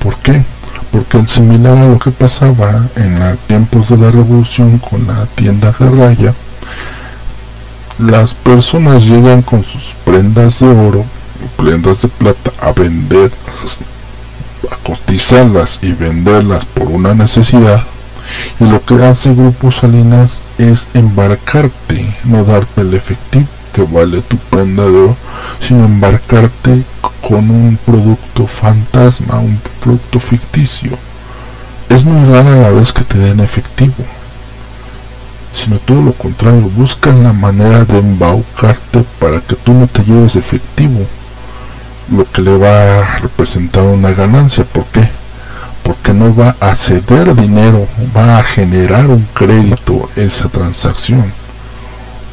¿Por 0.00 0.16
qué? 0.18 0.44
Porque 0.92 1.18
al 1.18 1.26
similar 1.26 1.76
a 1.76 1.88
lo 1.88 1.98
que 1.98 2.12
pasaba 2.12 2.86
en 2.94 3.18
los 3.18 3.38
tiempos 3.40 3.88
de 3.88 3.96
la 3.96 4.12
revolución 4.12 4.78
con 4.78 5.04
la 5.08 5.26
tienda 5.34 5.74
de 5.76 5.90
raya, 5.90 6.34
las 7.98 8.34
personas 8.34 9.04
llegan 9.04 9.42
con 9.42 9.64
sus 9.64 9.94
prendas 10.04 10.60
de 10.60 10.68
oro 10.68 11.04
prendas 11.56 12.02
de 12.02 12.08
plata 12.08 12.52
a 12.60 12.72
vender, 12.72 13.30
a 14.70 14.76
cotizarlas 14.76 15.78
y 15.82 15.92
venderlas 15.92 16.64
por 16.64 16.88
una 16.88 17.14
necesidad. 17.14 17.82
Y 18.60 18.64
lo 18.64 18.84
que 18.84 18.94
hace 19.04 19.34
Grupo 19.34 19.72
Salinas 19.72 20.42
es 20.58 20.90
embarcarte, 20.94 22.14
no 22.24 22.44
darte 22.44 22.82
el 22.82 22.94
efectivo 22.94 23.46
que 23.72 23.82
vale 23.82 24.20
tu 24.22 24.36
prenda 24.36 24.84
de 24.84 24.90
oro, 24.90 25.16
sino 25.60 25.84
embarcarte 25.84 26.82
con 27.26 27.50
un 27.50 27.78
producto 27.84 28.46
fantasma, 28.46 29.38
un 29.38 29.60
producto 29.80 30.18
ficticio. 30.18 30.92
Es 31.88 32.04
muy 32.04 32.24
rara 32.28 32.56
la 32.56 32.70
vez 32.70 32.92
que 32.92 33.04
te 33.04 33.18
den 33.18 33.40
efectivo, 33.40 34.04
sino 35.52 35.76
todo 35.78 36.02
lo 36.02 36.12
contrario, 36.12 36.70
buscan 36.76 37.22
la 37.22 37.32
manera 37.32 37.84
de 37.84 37.98
embaucarte 37.98 39.04
para 39.18 39.40
que 39.40 39.56
tú 39.56 39.72
no 39.72 39.86
te 39.86 40.04
lleves 40.04 40.36
efectivo 40.36 41.06
lo 42.10 42.30
que 42.30 42.42
le 42.42 42.56
va 42.56 43.00
a 43.00 43.18
representar 43.18 43.84
una 43.84 44.10
ganancia. 44.12 44.64
¿Por 44.64 44.84
qué? 44.86 45.08
Porque 45.82 46.12
no 46.12 46.34
va 46.34 46.56
a 46.60 46.74
ceder 46.74 47.34
dinero, 47.34 47.86
va 48.16 48.38
a 48.38 48.42
generar 48.42 49.06
un 49.06 49.26
crédito 49.34 50.10
esa 50.16 50.48
transacción. 50.48 51.32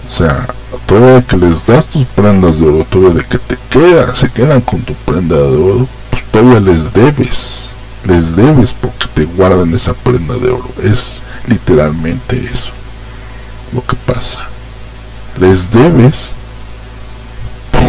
O 0.05 0.09
sea, 0.09 0.47
todo 0.85 1.25
que 1.25 1.37
les 1.37 1.67
das 1.67 1.87
tus 1.87 2.05
prendas 2.05 2.59
de 2.59 2.67
oro, 2.67 2.85
todo 2.89 3.09
de 3.11 3.23
que 3.23 3.37
te 3.37 3.57
queda, 3.69 4.13
se 4.15 4.29
quedan 4.29 4.61
con 4.61 4.81
tu 4.81 4.93
prenda 4.93 5.35
de 5.35 5.57
oro, 5.57 5.87
pues 6.09 6.23
todavía 6.23 6.59
les 6.59 6.93
debes. 6.93 7.75
Les 8.05 8.35
debes 8.35 8.73
porque 8.73 9.07
te 9.13 9.25
guardan 9.25 9.73
esa 9.73 9.93
prenda 9.93 10.35
de 10.35 10.49
oro. 10.49 10.69
Es 10.83 11.23
literalmente 11.47 12.37
eso 12.37 12.71
lo 13.73 13.85
que 13.85 13.95
pasa. 13.95 14.47
Les 15.39 15.69
debes 15.69 16.35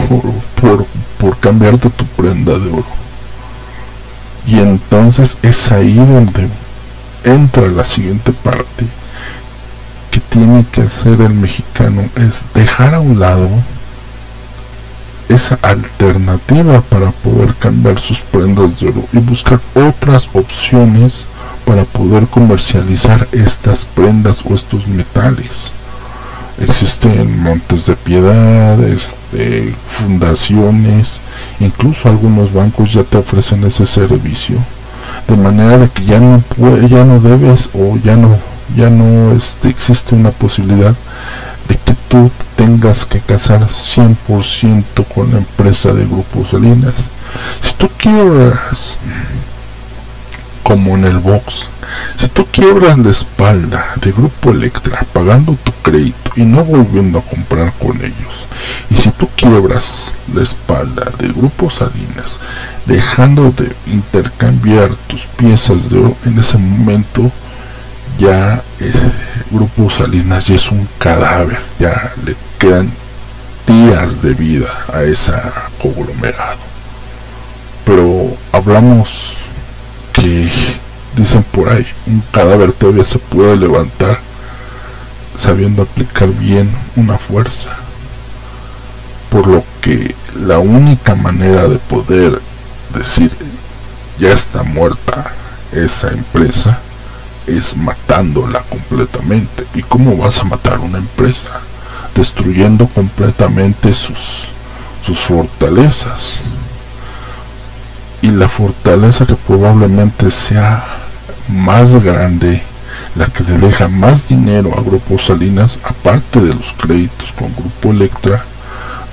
por, 0.09 1.37
cambiarte 1.38 1.91
tu 1.91 2.05
prenda 2.07 2.59
de 2.59 2.71
oro. 2.71 2.87
Y 4.47 4.59
entonces 4.59 5.38
es 5.43 5.71
ahí 5.73 5.95
donde 5.95 6.49
entra 7.25 7.67
la 7.69 7.85
siguiente 7.85 8.33
parte 8.33 8.87
que 10.11 10.21
tiene 10.21 10.65
que 10.73 10.83
hacer 10.83 11.21
el 11.21 11.35
mexicano, 11.35 12.09
es 12.17 12.47
dejar 12.55 12.95
a 12.95 13.00
un 13.00 13.21
lado 13.21 13.49
esa 15.29 15.59
alternativa 15.61 16.81
para 16.81 17.11
poder 17.11 17.55
cambiar 17.57 17.99
sus 17.99 18.21
prendas 18.21 18.81
de 18.81 18.88
oro 18.88 19.05
y 19.12 19.19
buscar 19.19 19.61
otras 19.75 20.29
opciones 20.33 21.27
para 21.67 21.85
poder 21.85 22.27
comercializar 22.29 23.29
estas 23.33 23.85
prendas 23.85 24.41
o 24.47 24.55
estos 24.55 24.87
metales. 24.88 25.75
Existen 26.61 27.41
montes 27.41 27.87
de 27.87 27.95
piedad, 27.95 28.83
este, 28.83 29.75
fundaciones, 29.91 31.21
incluso 31.61 32.09
algunos 32.09 32.53
bancos 32.53 32.93
ya 32.93 33.05
te 33.05 33.19
ofrecen 33.19 33.62
ese 33.65 33.87
servicio, 33.87 34.57
de 35.29 35.37
manera 35.37 35.79
de 35.79 35.88
que 35.88 36.05
ya 36.05 36.19
no 36.19 36.43
ya 36.88 37.05
no 37.05 37.21
debes 37.21 37.71
o 37.75 37.97
ya 38.03 38.17
no, 38.17 38.37
ya 38.77 38.91
no 38.91 39.33
este, 39.33 39.69
existe 39.69 40.17
una 40.17 40.31
posibilidad 40.33 40.95
de 41.69 41.77
que 41.77 41.95
tú 42.09 42.31
tengas 42.57 43.07
que 43.07 43.21
casar 43.21 43.69
100% 43.69 44.85
con 45.15 45.31
la 45.33 45.38
empresa 45.38 45.93
de 45.93 46.05
Grupo 46.07 46.45
Salinas. 46.45 47.05
Si 47.61 47.75
tú 47.75 47.88
quiebras, 47.97 48.97
como 50.68 50.98
en 50.98 51.04
el 51.06 51.18
box, 51.18 51.70
si 52.14 52.28
tú 52.28 52.44
quiebras 52.52 52.98
la 52.98 53.10
espalda 53.10 53.94
de 54.02 54.12
Grupo 54.12 54.50
Electra 54.50 55.02
pagando 55.14 55.56
tu 55.64 55.72
crédito 55.80 56.30
y 56.37 56.42
no 56.42 56.62
volviendo 56.62 57.20
a 57.20 57.22
comprar 57.22 57.72
con 57.78 57.96
ellos, 57.96 58.44
y 58.90 58.96
si 58.96 59.10
tú 59.12 59.30
quiebras 59.34 60.12
la 60.34 60.42
espalda 60.42 61.10
de 61.18 61.28
Grupo 61.28 61.70
Salinas 61.70 62.40
dejando 62.84 63.50
de 63.50 63.75
intercambiar 63.87 64.94
tus 65.06 65.22
piezas 65.38 65.88
de 65.88 66.00
oro 66.00 66.16
en 66.26 66.38
ese 66.38 66.58
momento, 66.58 67.32
ya 68.18 68.62
el 68.78 68.92
Grupo 69.50 69.88
Salinas 69.88 70.48
ya 70.48 70.56
es 70.56 70.70
un 70.70 70.87
cadáver, 70.98 71.60
ya 71.78 72.12
le 72.26 72.37
quedan 72.58 72.92
días 73.66 74.20
de 74.20 74.34
vida 74.34 74.68
a 74.92 75.02
esa 75.02 75.50
conglomerado. 75.78 76.58
Pero 77.87 78.37
hablamos 78.52 79.38
que 80.20 80.48
dicen 81.16 81.44
por 81.52 81.68
ahí, 81.68 81.87
un 82.06 82.22
cadáver 82.30 82.72
todavía 82.72 83.04
se 83.04 83.18
puede 83.18 83.56
levantar 83.56 84.18
sabiendo 85.37 85.82
aplicar 85.82 86.28
bien 86.28 86.70
una 86.96 87.16
fuerza. 87.16 87.70
Por 89.30 89.46
lo 89.46 89.64
que 89.80 90.14
la 90.34 90.58
única 90.58 91.14
manera 91.14 91.68
de 91.68 91.78
poder 91.78 92.40
decir 92.92 93.30
ya 94.18 94.32
está 94.32 94.62
muerta 94.62 95.32
esa 95.72 96.10
empresa 96.10 96.80
es 97.46 97.76
matándola 97.76 98.62
completamente. 98.62 99.66
¿Y 99.75 99.82
cómo 99.82 100.16
vas 100.16 100.40
a 100.40 100.44
matar 100.44 100.80
una 100.80 100.98
empresa? 100.98 101.60
Destruyendo 102.14 102.88
completamente 102.88 103.94
sus, 103.94 104.48
sus 105.04 105.18
fortalezas. 105.18 106.42
Y 108.20 108.30
la 108.30 108.48
fortaleza 108.48 109.26
que 109.26 109.34
probablemente 109.34 110.30
sea 110.30 110.84
más 111.48 112.02
grande, 112.02 112.62
la 113.14 113.26
que 113.26 113.44
le 113.44 113.58
deja 113.58 113.88
más 113.88 114.28
dinero 114.28 114.76
a 114.76 114.82
Grupo 114.82 115.18
Salinas, 115.18 115.78
aparte 115.84 116.40
de 116.40 116.54
los 116.54 116.72
créditos 116.72 117.32
con 117.32 117.54
Grupo 117.54 117.90
Electra, 117.90 118.44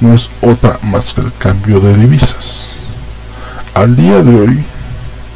no 0.02 0.14
es 0.14 0.30
otra 0.42 0.80
más 0.84 1.14
que 1.14 1.22
el 1.22 1.32
cambio 1.38 1.80
de 1.80 1.96
divisas. 1.96 2.78
Al 3.74 3.96
día 3.96 4.22
de 4.24 4.40
hoy, 4.40 4.66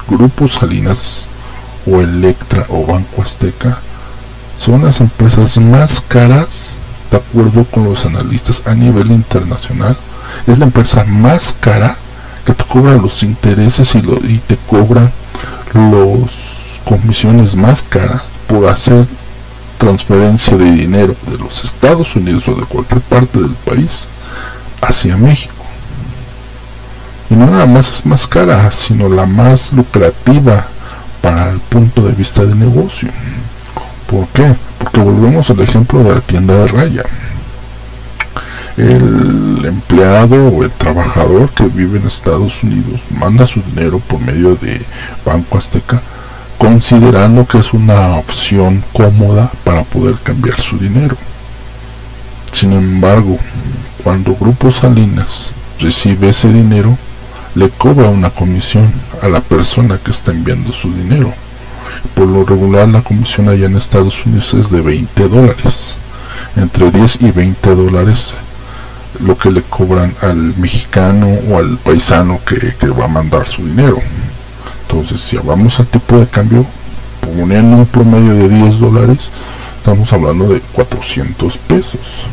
Grupo 0.09 0.47
Salinas 0.47 1.25
o 1.85 1.99
Electra 2.01 2.65
o 2.69 2.85
Banco 2.85 3.21
Azteca 3.21 3.79
son 4.57 4.83
las 4.83 4.99
empresas 4.99 5.57
más 5.57 6.03
caras 6.07 6.81
de 7.11 7.17
acuerdo 7.17 7.63
con 7.65 7.85
los 7.85 8.05
analistas 8.05 8.63
a 8.65 8.75
nivel 8.75 9.11
internacional. 9.11 9.97
Es 10.47 10.57
la 10.57 10.65
empresa 10.65 11.05
más 11.05 11.55
cara 11.59 11.97
que 12.50 12.56
te 12.56 12.65
cobra 12.65 12.94
los 12.96 13.22
intereses 13.22 13.94
y, 13.94 14.00
y 14.00 14.39
te 14.39 14.58
cobra 14.68 15.12
los 15.75 16.79
comisiones 16.84 17.56
más 17.56 17.84
caras 17.84 18.24
por 18.48 18.68
hacer 18.68 19.06
transferencia 19.77 20.58
de 20.58 20.72
dinero 20.72 21.15
de 21.27 21.38
los 21.38 21.63
Estados 21.63 22.15
Unidos 22.15 22.48
o 22.48 22.56
de 22.56 22.65
cualquier 22.65 23.01
parte 23.01 23.38
del 23.38 23.51
país 23.51 24.08
hacia 24.82 25.15
México. 25.15 25.53
Y 27.29 27.36
no 27.36 27.46
nada 27.46 27.68
más 27.68 27.91
es 27.91 28.03
más 28.08 28.27
cara, 28.27 28.72
sino 28.72 29.08
la 29.10 29.27
más 29.27 29.72
lucrativa 29.72 30.65
para 31.22 31.51
el 31.51 31.60
punto 31.60 32.01
de 32.01 32.13
vista 32.13 32.44
de 32.46 32.56
negocio. 32.56 33.10
¿Por 34.10 34.26
qué? 34.30 34.56
Porque 34.80 35.00
volvemos 35.00 35.52
al 35.52 35.60
ejemplo 35.60 36.04
de 36.04 36.15
la 36.15 36.21
tienda 36.21 36.56
de 36.56 36.67
raya. 36.67 37.04
El 38.80 39.65
empleado 39.65 40.48
o 40.48 40.63
el 40.63 40.72
trabajador 40.72 41.50
que 41.50 41.65
vive 41.65 42.00
en 42.00 42.08
Estados 42.08 42.63
Unidos 42.63 43.02
manda 43.10 43.46
su 43.46 43.62
dinero 43.62 44.00
por 44.00 44.22
medio 44.22 44.56
de 44.56 44.82
Banco 45.26 45.58
Azteca 45.58 46.02
considerando 46.60 47.48
que 47.48 47.58
es 47.58 47.74
una 47.74 48.18
opción 48.18 48.84
cómoda 48.94 49.50
para 49.63 49.84
poder 49.84 50.15
cambiar 50.15 50.60
su 50.60 50.78
dinero. 50.78 51.18
Sin 52.52 52.74
embargo, 52.74 53.38
cuando 54.04 54.36
Grupo 54.36 54.70
Salinas 54.70 55.52
recibe 55.80 56.30
ese 56.30 56.52
dinero, 56.52 56.98
le 57.56 57.70
cobra 57.70 58.10
una 58.10 58.30
comisión 58.30 58.92
a 59.22 59.30
la 59.30 59.39
persona 59.39 59.98
que 59.98 60.12
está 60.12 60.32
enviando 60.32 60.74
su 60.74 60.94
dinero. 60.94 61.34
Por 62.13 62.28
lo 62.28 62.46
regular 62.46 62.88
la 62.89 63.02
comisión 63.02 63.50
allá 63.50 63.65
en 63.65 63.78
Estados 63.78 64.26
Unidos 64.26 64.54
es 64.54 64.70
de 64.70 64.82
20 64.82 65.30
dólares. 65.30 65.98
Entre 66.58 66.92
10 66.92 67.22
y 67.22 67.32
20 67.32 67.76
dólares 67.76 68.34
lo 69.19 69.38
que 69.38 69.51
le 69.51 69.62
cobran 69.63 70.13
al 70.21 70.55
mexicano 70.58 71.27
o 71.49 71.58
al 71.58 71.77
paisano 71.77 72.39
que, 72.45 72.88
va 72.89 73.05
a 73.05 73.10
mandar 73.10 73.45
su 73.45 73.65
dinero. 73.65 73.99
Entonces 74.88 75.21
si 75.21 75.38
hablamos 75.38 75.79
al 75.79 75.88
tipo 75.88 76.17
de 76.17 76.27
cambio, 76.27 76.65
poniendo 77.21 77.77
un 77.77 77.86
promedio 77.86 78.34
de 78.34 78.49
10 78.49 78.79
dólares, 78.79 79.29
estamos 79.77 80.12
hablando 80.13 80.47
de 80.47 80.62
400 80.73 81.58
pesos. 81.58 82.25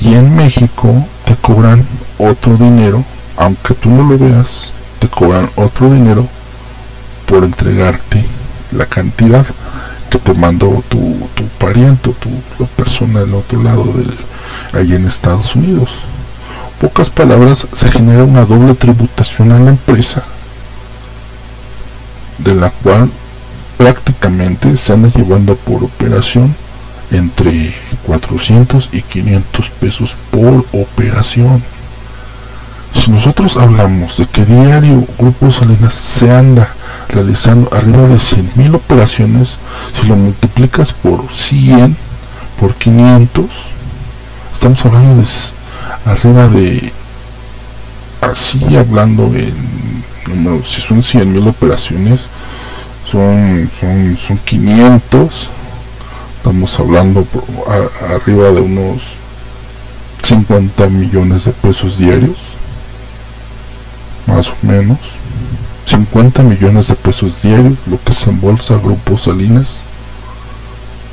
Y 0.00 0.14
en 0.14 0.36
México 0.36 1.06
te 1.24 1.34
cobran 1.36 1.84
otro 2.18 2.56
dinero, 2.56 3.04
aunque 3.36 3.74
tú 3.74 3.90
no 3.90 4.08
lo 4.08 4.16
veas, 4.16 4.72
te 5.00 5.08
cobran 5.08 5.50
otro 5.56 5.90
dinero 5.90 6.26
por 7.26 7.44
entregarte 7.44 8.24
la 8.72 8.86
cantidad 8.86 9.44
que 10.10 10.18
te 10.18 10.34
mandó 10.34 10.82
tu, 10.88 11.16
tu 11.34 11.44
pariente 11.58 12.10
o 12.10 12.12
tu 12.12 12.66
persona 12.76 13.20
del 13.20 13.34
otro 13.34 13.62
lado 13.62 13.84
del 13.84 14.14
ahí 14.72 14.94
en 14.94 15.06
Estados 15.06 15.54
Unidos. 15.54 15.90
Pocas 16.80 17.10
palabras, 17.10 17.66
se 17.72 17.90
genera 17.90 18.24
una 18.24 18.44
doble 18.44 18.74
tributación 18.74 19.52
a 19.52 19.58
la 19.58 19.70
empresa, 19.70 20.24
de 22.38 22.54
la 22.54 22.70
cual 22.70 23.10
prácticamente 23.76 24.76
se 24.76 24.92
anda 24.92 25.10
llevando 25.14 25.56
por 25.56 25.84
operación 25.84 26.54
entre 27.10 27.74
400 28.06 28.90
y 28.92 29.02
500 29.02 29.70
pesos 29.70 30.16
por 30.30 30.64
operación. 30.72 31.62
Si 32.92 33.10
nosotros 33.10 33.56
hablamos 33.56 34.18
de 34.18 34.26
que 34.26 34.44
diario 34.44 35.04
Grupo 35.18 35.50
Salinas 35.50 35.94
se 35.94 36.30
anda 36.30 36.74
realizando 37.08 37.72
arriba 37.72 38.06
de 38.06 38.16
100.000 38.16 38.74
operaciones, 38.74 39.58
si 39.98 40.06
lo 40.06 40.16
multiplicas 40.16 40.92
por 40.92 41.32
100, 41.32 41.96
por 42.60 42.74
500, 42.74 43.46
estamos 44.52 44.84
hablando 44.84 45.22
de 45.22 45.26
arriba 46.04 46.48
de, 46.48 46.92
así 48.20 48.76
hablando 48.76 49.32
en 49.34 50.62
si 50.64 50.80
son 50.80 50.98
100.000 51.00 51.48
operaciones, 51.48 52.28
son, 53.10 53.70
son, 53.80 54.18
son 54.26 54.38
500, 54.38 55.50
estamos 56.36 56.78
hablando 56.78 57.24
por, 57.24 57.44
arriba 58.12 58.50
de 58.52 58.60
unos 58.60 59.02
50 60.22 60.86
millones 60.88 61.44
de 61.44 61.52
pesos 61.52 61.98
diarios 61.98 62.36
más 64.26 64.48
o 64.50 64.54
menos 64.62 64.98
50 65.88 66.42
millones 66.42 66.88
de 66.88 66.94
pesos 66.94 67.42
diarios 67.42 67.78
lo 67.86 67.98
que 68.02 68.12
se 68.12 68.28
embolsa 68.28 68.76
Grupo 68.76 69.16
Salinas 69.16 69.86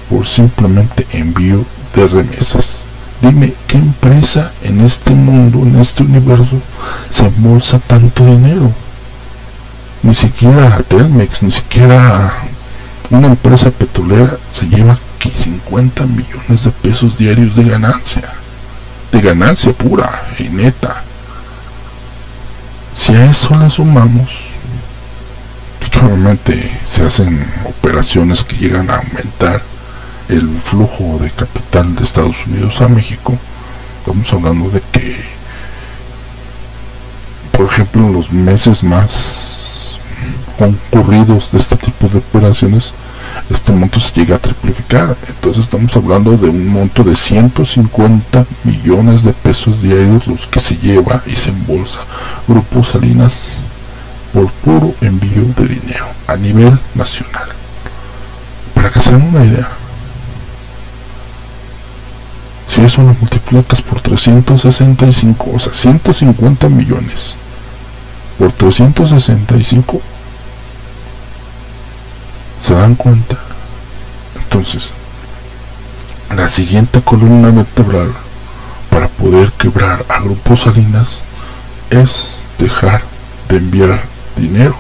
por 0.10 0.28
simplemente 0.28 1.08
envío 1.14 1.64
de 1.96 2.08
remesas. 2.08 2.86
Dime, 3.22 3.54
¿qué 3.68 3.78
empresa 3.78 4.52
en 4.64 4.82
este 4.82 5.12
mundo, 5.12 5.60
en 5.60 5.80
este 5.80 6.04
universo, 6.04 6.60
se 7.10 7.26
embolsa 7.28 7.80
tanto 7.80 8.26
dinero? 8.26 8.72
Ni 10.04 10.14
siquiera 10.14 10.84
Telmex, 10.84 11.44
ni 11.44 11.52
siquiera 11.52 12.34
una 13.10 13.28
empresa 13.28 13.72
petrolera 13.72 14.38
se 14.50 14.68
lleva 14.68 14.98
50 15.34 16.06
millones 16.06 16.66
de 16.66 16.72
pesos 16.72 17.18
diarios 17.18 17.56
de 17.56 17.64
ganancia. 17.64 18.24
De 19.12 19.22
ganancia 19.22 19.72
pura 19.72 20.24
y 20.38 20.44
neta. 20.50 21.02
Si 22.94 23.14
a 23.14 23.30
eso 23.30 23.56
le 23.56 23.70
sumamos, 23.70 24.55
probablemente 26.00 26.78
se 26.86 27.04
hacen 27.04 27.46
operaciones 27.66 28.44
que 28.44 28.58
llegan 28.58 28.90
a 28.90 28.98
aumentar 28.98 29.62
el 30.30 30.60
flujo 30.64 31.18
de 31.20 31.32
capital 31.32 31.96
de 31.96 32.04
Estados 32.04 32.46
Unidos 32.48 32.82
a 32.82 32.88
México. 32.88 33.38
Estamos 34.00 34.32
hablando 34.34 34.70
de 34.70 34.82
que, 34.92 35.16
por 37.52 37.68
ejemplo, 37.68 38.02
en 38.08 38.14
los 38.14 38.32
meses 38.32 38.84
más 38.84 40.00
concurridos 40.58 41.52
de 41.52 41.58
este 41.60 41.78
tipo 41.78 42.08
de 42.08 42.20
operaciones, 42.20 42.94
este 43.50 43.72
monto 43.72 44.00
se 44.00 44.14
llega 44.14 44.36
a 44.36 44.40
triplicar. 44.40 45.16
Entonces 45.28 45.66
estamos 45.66 45.96
hablando 45.96 46.36
de 46.38 46.50
un 46.50 46.68
monto 46.68 47.04
de 47.04 47.16
150 47.16 48.46
millones 48.64 49.24
de 49.24 49.34
pesos 49.34 49.82
diarios 49.82 50.28
los 50.28 50.48
que 50.48 50.60
se 50.60 50.76
lleva 50.78 51.22
y 51.26 51.36
se 51.36 51.52
embolsa 51.52 52.00
Grupo 52.48 52.84
Salinas 52.84 53.62
por 54.36 54.52
puro 54.52 54.94
envío 55.00 55.46
de 55.56 55.66
dinero 55.66 56.08
a 56.28 56.36
nivel 56.36 56.78
nacional. 56.94 57.48
Para 58.74 58.90
que 58.90 59.00
se 59.00 59.12
den 59.12 59.22
una 59.22 59.46
idea. 59.46 59.70
Si 62.68 62.82
eso 62.82 63.02
lo 63.02 63.14
multiplicas 63.14 63.82
por 63.82 64.02
365, 64.02 65.52
o 65.54 65.58
sea, 65.58 65.72
150 65.72 66.68
millones 66.68 67.36
por 68.38 68.52
365, 68.52 70.02
¿se 72.62 72.74
dan 72.74 72.96
cuenta? 72.96 73.38
Entonces, 74.36 74.92
la 76.36 76.50
siguiente 76.50 77.02
columna 77.02 77.52
vertebral 77.52 78.12
para 78.90 79.08
poder 79.08 79.54
quebrar 79.54 80.06
a 80.10 80.20
Grupo 80.20 80.58
Salinas 80.58 81.22
es 81.90 82.40
dejar 82.60 83.02
de 83.48 83.56
enviar 83.56 84.15
dinero 84.36 84.76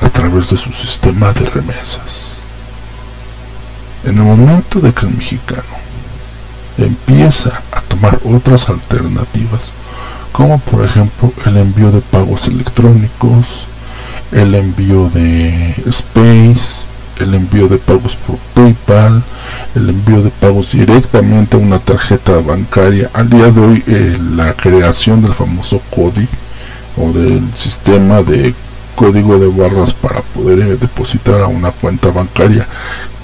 a 0.00 0.08
través 0.08 0.50
de 0.50 0.56
su 0.56 0.72
sistema 0.72 1.32
de 1.32 1.46
remesas. 1.46 2.30
En 4.04 4.16
el 4.16 4.24
momento 4.24 4.80
de 4.80 4.92
que 4.92 5.06
el 5.06 5.14
mexicano 5.14 5.62
empieza 6.78 7.60
a 7.72 7.80
tomar 7.82 8.18
otras 8.24 8.68
alternativas, 8.68 9.72
como 10.32 10.58
por 10.58 10.84
ejemplo 10.84 11.32
el 11.44 11.56
envío 11.58 11.90
de 11.90 12.00
pagos 12.00 12.46
electrónicos, 12.46 13.66
el 14.32 14.54
envío 14.54 15.10
de 15.10 15.74
Space, 15.86 16.86
el 17.18 17.34
envío 17.34 17.68
de 17.68 17.76
pagos 17.78 18.16
por 18.16 18.36
PayPal, 18.54 19.22
el 19.74 19.90
envío 19.90 20.22
de 20.22 20.30
pagos 20.30 20.72
directamente 20.72 21.56
a 21.56 21.60
una 21.60 21.78
tarjeta 21.78 22.38
bancaria. 22.40 23.10
Al 23.12 23.28
día 23.28 23.50
de 23.50 23.60
hoy, 23.60 23.84
eh, 23.86 24.18
la 24.34 24.54
creación 24.54 25.20
del 25.22 25.34
famoso 25.34 25.80
CODI 25.90 26.26
o 26.96 27.12
del 27.12 27.42
sistema 27.54 28.22
de 28.22 28.54
código 28.94 29.38
de 29.38 29.48
barras 29.48 29.92
para 29.92 30.20
poder 30.20 30.60
eh, 30.60 30.76
depositar 30.76 31.40
a 31.40 31.46
una 31.46 31.70
cuenta 31.70 32.10
bancaria 32.10 32.66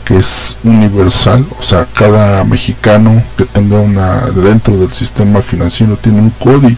que 0.05 0.17
es 0.17 0.57
universal, 0.63 1.45
o 1.59 1.63
sea, 1.65 1.85
cada 1.85 2.45
mexicano 2.45 3.21
que 3.37 3.45
tenga 3.45 3.81
una 3.81 4.21
dentro 4.31 4.77
del 4.77 4.93
sistema 4.93 5.43
financiero 5.43 5.97
tiene 5.97 6.21
un 6.21 6.31
CODI. 6.31 6.77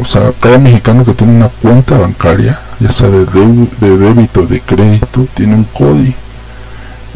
O 0.00 0.04
sea, 0.04 0.32
cada 0.40 0.56
mexicano 0.58 1.04
que 1.04 1.14
tiene 1.14 1.34
una 1.34 1.48
cuenta 1.48 1.98
bancaria, 1.98 2.60
ya 2.78 2.92
sea 2.92 3.08
de, 3.08 3.26
de 3.26 3.98
débito 3.98 4.42
o 4.42 4.46
de 4.46 4.60
crédito, 4.60 5.26
tiene 5.34 5.56
un 5.56 5.64
CODI. 5.64 6.14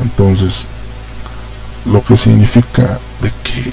Entonces, 0.02 0.66
lo 1.84 2.02
que 2.02 2.16
significa 2.16 2.98
de 3.22 3.30
que 3.44 3.72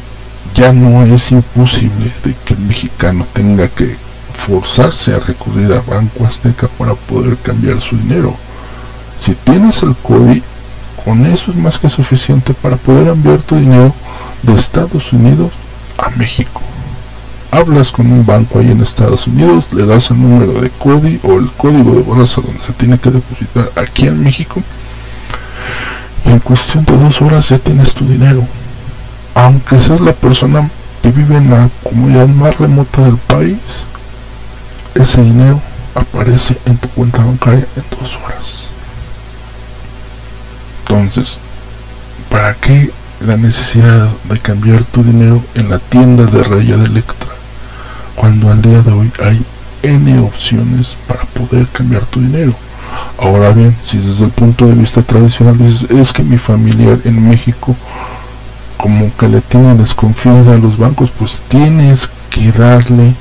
ya 0.54 0.72
no 0.72 1.04
es 1.04 1.32
imposible 1.32 2.12
de 2.24 2.36
que 2.46 2.54
el 2.54 2.60
mexicano 2.60 3.26
tenga 3.34 3.68
que 3.70 3.96
forzarse 4.34 5.14
a 5.14 5.20
recurrir 5.20 5.72
a 5.74 5.82
Banco 5.82 6.26
Azteca 6.26 6.68
para 6.78 6.94
poder 6.96 7.38
cambiar 7.38 7.80
su 7.80 7.96
dinero. 7.98 8.36
Si 9.20 9.34
tienes 9.36 9.84
el 9.84 9.96
CODI, 9.96 10.44
con 11.06 11.26
eso 11.26 11.52
es 11.52 11.58
más 11.58 11.78
que 11.78 11.90
suficiente 11.90 12.54
para 12.54 12.78
poder 12.78 13.08
enviar 13.08 13.42
tu 13.42 13.56
dinero 13.56 13.94
de 14.42 14.54
Estados 14.54 15.14
Unidos 15.14 15.52
a 15.98 16.10
México. 16.12 16.62
Hablas 17.52 17.92
con 17.92 18.12
un 18.12 18.26
banco 18.26 18.60
ahí 18.60 18.72
en 18.72 18.82
Estados 18.82 19.28
Unidos, 19.28 19.68
le 19.74 19.86
das 19.86 20.10
el 20.12 20.22
número 20.22 20.60
de 20.60 20.70
CODI 20.72 21.20
o 21.24 21.34
el 21.40 21.52
código 21.52 21.94
de 21.94 22.02
bolsa 22.02 22.42
donde 22.42 22.64
se 22.64 22.74
tiene 22.74 22.98
que 22.98 23.12
depositar 23.12 23.72
aquí 23.76 24.08
en 24.08 24.24
México 24.24 24.62
y 26.26 26.30
en 26.32 26.40
cuestión 26.40 26.86
de 26.86 26.98
dos 26.98 27.22
horas 27.22 27.50
ya 27.50 27.60
tienes 27.60 27.94
tu 27.94 28.06
dinero. 28.06 28.44
Aunque 29.36 29.80
seas 29.80 30.02
la 30.02 30.14
persona 30.14 30.70
que 31.02 31.12
vive 31.12 31.38
en 31.38 31.50
la 31.50 31.70
comunidad 31.84 32.28
más 32.28 32.58
remota 32.58 33.04
del 33.04 33.18
país, 33.18 33.58
ese 34.96 35.22
dinero 35.22 35.62
aparece 35.96 36.58
en 36.66 36.78
tu 36.78 36.88
cuenta 36.90 37.24
bancaria 37.24 37.66
en 37.76 37.84
dos 38.00 38.18
horas. 38.24 38.70
Entonces, 40.82 41.40
¿para 42.30 42.54
qué 42.56 42.92
la 43.26 43.38
necesidad 43.38 44.10
de 44.30 44.40
cambiar 44.40 44.84
tu 44.84 45.04
dinero 45.04 45.44
en 45.56 45.70
la 45.70 45.80
tienda 45.80 46.26
de 46.26 46.44
raya 46.44 46.78
de 46.78 46.86
Electra? 46.86 47.30
Cuando 48.16 48.52
al 48.52 48.62
día 48.62 48.82
de 48.82 48.92
hoy 48.92 49.12
hay 49.24 49.44
N 49.82 50.20
opciones 50.20 50.98
para 51.08 51.24
poder 51.24 51.68
cambiar 51.68 52.06
tu 52.06 52.20
dinero. 52.20 52.54
Ahora 53.18 53.52
bien, 53.52 53.76
si 53.82 53.98
desde 53.98 54.26
el 54.26 54.32
punto 54.32 54.66
de 54.66 54.74
vista 54.74 55.02
tradicional 55.02 55.58
dices, 55.58 55.90
es 55.90 56.14
que 56.14 56.24
mi 56.24 56.38
familiar 56.38 57.00
en 57.06 57.28
México 57.28 57.76
como 58.78 59.16
que 59.16 59.30
le 59.30 59.40
tiene 59.40 59.76
desconfianza 59.76 60.54
a 60.54 60.58
los 60.58 60.78
bancos, 60.78 61.10
pues 61.18 61.42
tienes 61.48 62.12
que 62.30 62.52
darle 62.52 63.14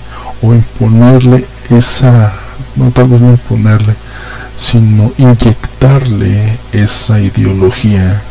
o 0.43 0.53
imponerle 0.53 1.47
esa, 1.77 2.33
no 2.77 2.91
tal 2.91 3.09
vez 3.09 3.21
no 3.21 3.31
imponerle, 3.31 3.95
sino 4.57 5.13
inyectarle 5.19 6.59
esa 6.73 7.21
ideología 7.21 8.23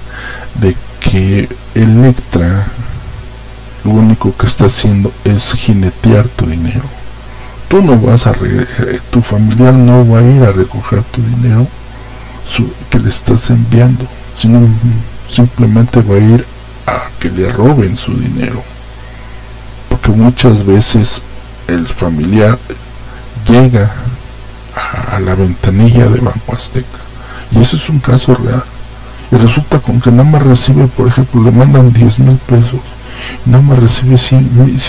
de 0.55 0.75
que 0.99 1.49
Electra 1.73 2.67
lo 3.83 3.91
único 3.91 4.35
que 4.35 4.45
está 4.45 4.65
haciendo 4.65 5.11
es 5.23 5.53
jinetear 5.53 6.27
tu 6.27 6.45
dinero. 6.45 6.83
Tú 7.67 7.81
no 7.81 7.99
vas 7.99 8.27
a, 8.27 8.31
eh, 8.31 8.99
tu 9.09 9.21
familiar 9.21 9.73
no 9.73 10.07
va 10.07 10.19
a 10.19 10.23
ir 10.23 10.43
a 10.43 10.51
recoger 10.51 11.03
tu 11.03 11.21
dinero 11.21 11.67
que 12.89 12.99
le 12.99 13.09
estás 13.09 13.49
enviando, 13.49 14.05
sino 14.35 14.67
simplemente 15.29 16.01
va 16.01 16.15
a 16.15 16.19
ir 16.19 16.45
a 16.85 17.03
que 17.19 17.29
le 17.29 17.49
roben 17.51 17.95
su 17.95 18.13
dinero. 18.13 18.61
Porque 19.89 20.09
muchas 20.11 20.65
veces 20.65 21.23
el 21.67 21.87
familiar 21.87 22.59
llega 23.51 23.91
a 25.11 25.19
la 25.19 25.35
ventanilla 25.35 26.07
de 26.07 26.19
Banco 26.19 26.55
Azteca. 26.55 26.99
Y 27.51 27.59
eso 27.59 27.75
es 27.75 27.89
un 27.89 27.99
caso 27.99 28.33
real. 28.35 28.63
Y 29.31 29.35
resulta 29.35 29.79
con 29.79 29.99
que 29.99 30.11
nada 30.11 30.29
más 30.29 30.41
recibe, 30.41 30.87
por 30.87 31.07
ejemplo, 31.07 31.43
le 31.43 31.51
mandan 31.51 31.91
10 31.91 32.19
mil 32.19 32.37
pesos, 32.37 32.81
nada 33.45 33.63
más 33.63 33.79
recibe 33.79 34.17
100, 34.17 34.79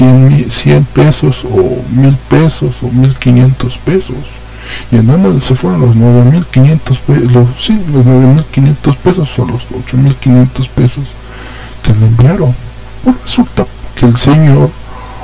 100, 0.48 0.84
pesos 0.92 1.44
o 1.44 1.82
mil 1.90 2.16
pesos 2.28 2.76
o 2.82 2.88
1500 2.88 3.78
pesos. 3.78 4.16
Y 4.90 4.96
nada 4.96 5.28
se 5.46 5.54
fueron 5.54 5.80
los 5.80 5.96
9500 5.96 6.98
pesos, 6.98 7.32
los, 7.32 7.48
sí, 7.60 7.80
los 7.92 8.06
9500 8.06 8.96
pesos 8.96 9.28
o 9.38 9.44
los 9.44 9.62
8500 9.86 10.68
pesos 10.68 11.04
que 11.82 11.92
le 11.92 12.06
enviaron. 12.06 12.54
Pues 13.04 13.16
resulta 13.22 13.66
que 13.96 14.06
el 14.06 14.16
señor 14.16 14.70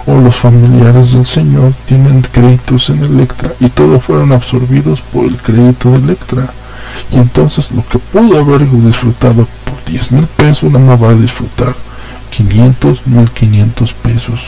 o 0.07 0.19
los 0.21 0.37
familiares 0.37 1.13
del 1.13 1.27
señor 1.27 1.73
tienen 1.87 2.23
créditos 2.23 2.91
en 2.91 3.05
Electra 3.05 3.53
y 3.61 3.69
todos 3.69 4.03
fueron 4.03 4.33
absorbidos 4.33 5.01
por 5.01 5.25
el 5.25 5.37
crédito 5.37 5.91
de 5.91 5.99
Electra. 5.99 6.53
Y 7.11 7.17
entonces 7.17 7.71
lo 7.73 7.87
que 7.87 7.99
pudo 7.99 8.41
haber 8.41 8.69
disfrutado 8.71 9.47
por 9.65 9.85
10 9.87 10.13
mil 10.13 10.27
pesos, 10.27 10.71
nada 10.73 10.85
más 10.85 11.03
va 11.03 11.11
a 11.11 11.15
disfrutar 11.15 11.75
500, 12.31 13.07
1500 13.07 13.93
pesos 13.95 14.41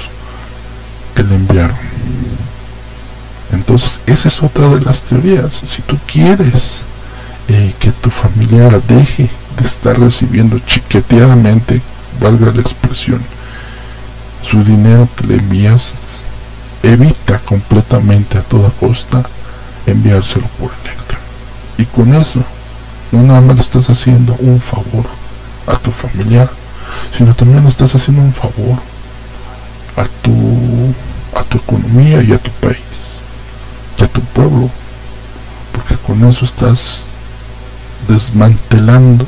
que 1.15 1.23
le 1.23 1.35
enviaron. 1.35 1.77
Entonces, 3.53 4.01
esa 4.07 4.29
es 4.29 4.43
otra 4.43 4.69
de 4.69 4.81
las 4.81 5.03
teorías. 5.03 5.55
Si 5.67 5.83
tú 5.83 5.99
quieres 6.07 6.83
eh, 7.49 7.75
que 7.81 7.91
tu 7.91 8.11
familiar 8.11 8.81
deje 8.83 9.29
de 9.59 9.67
estar 9.67 9.99
recibiendo 9.99 10.59
chiqueteadamente, 10.61 11.81
valga 12.21 12.53
la 12.53 12.61
expresión, 12.61 13.21
su 14.43 14.65
dinero 14.65 15.09
que 15.17 15.27
le 15.27 15.35
envías, 15.35 16.25
evita 16.83 17.39
completamente 17.41 18.39
a 18.39 18.43
toda 18.43 18.71
costa 18.71 19.23
enviárselo 19.87 20.47
por 20.59 20.71
Electra. 20.85 21.19
Y 21.79 21.85
con 21.85 22.15
eso, 22.15 22.43
no 23.13 23.23
nada 23.23 23.41
más 23.41 23.57
le 23.57 23.63
estás 23.63 23.89
haciendo 23.91 24.37
un 24.41 24.61
favor 24.61 25.07
a 25.67 25.77
tu 25.77 25.91
familiar, 25.91 26.51
sino 27.17 27.35
también 27.35 27.63
le 27.63 27.69
estás 27.69 27.95
haciendo 27.95 28.23
un 28.23 28.33
favor 28.33 28.79
a 29.97 30.05
tu, 30.23 30.95
a 31.39 31.43
tu 31.45 31.59
economía 31.59 32.23
y 32.23 32.33
a 32.33 32.39
tu 32.39 32.51
país 32.53 33.21
y 33.99 34.05
a 34.05 34.09
tu 34.09 34.21
pueblo. 34.21 34.71
Porque 35.73 35.97
con 35.97 36.25
eso 36.29 36.45
estás 36.45 37.05
desmantelando 38.09 39.27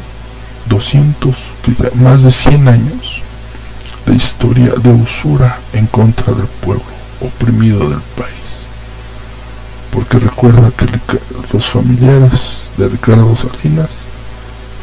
200, 0.66 1.34
más 1.94 2.22
de 2.22 2.30
100 2.30 2.68
años 2.68 3.21
de 4.06 4.14
historia 4.14 4.72
de 4.82 4.90
usura 4.90 5.58
en 5.72 5.86
contra 5.86 6.32
del 6.32 6.46
pueblo 6.46 6.84
oprimido 7.20 7.78
del 7.88 8.00
país. 8.16 8.66
Porque 9.92 10.18
recuerda 10.18 10.70
que 10.70 10.86
los 11.52 11.66
familiares 11.66 12.64
de 12.76 12.88
Ricardo 12.88 13.36
Salinas 13.36 13.90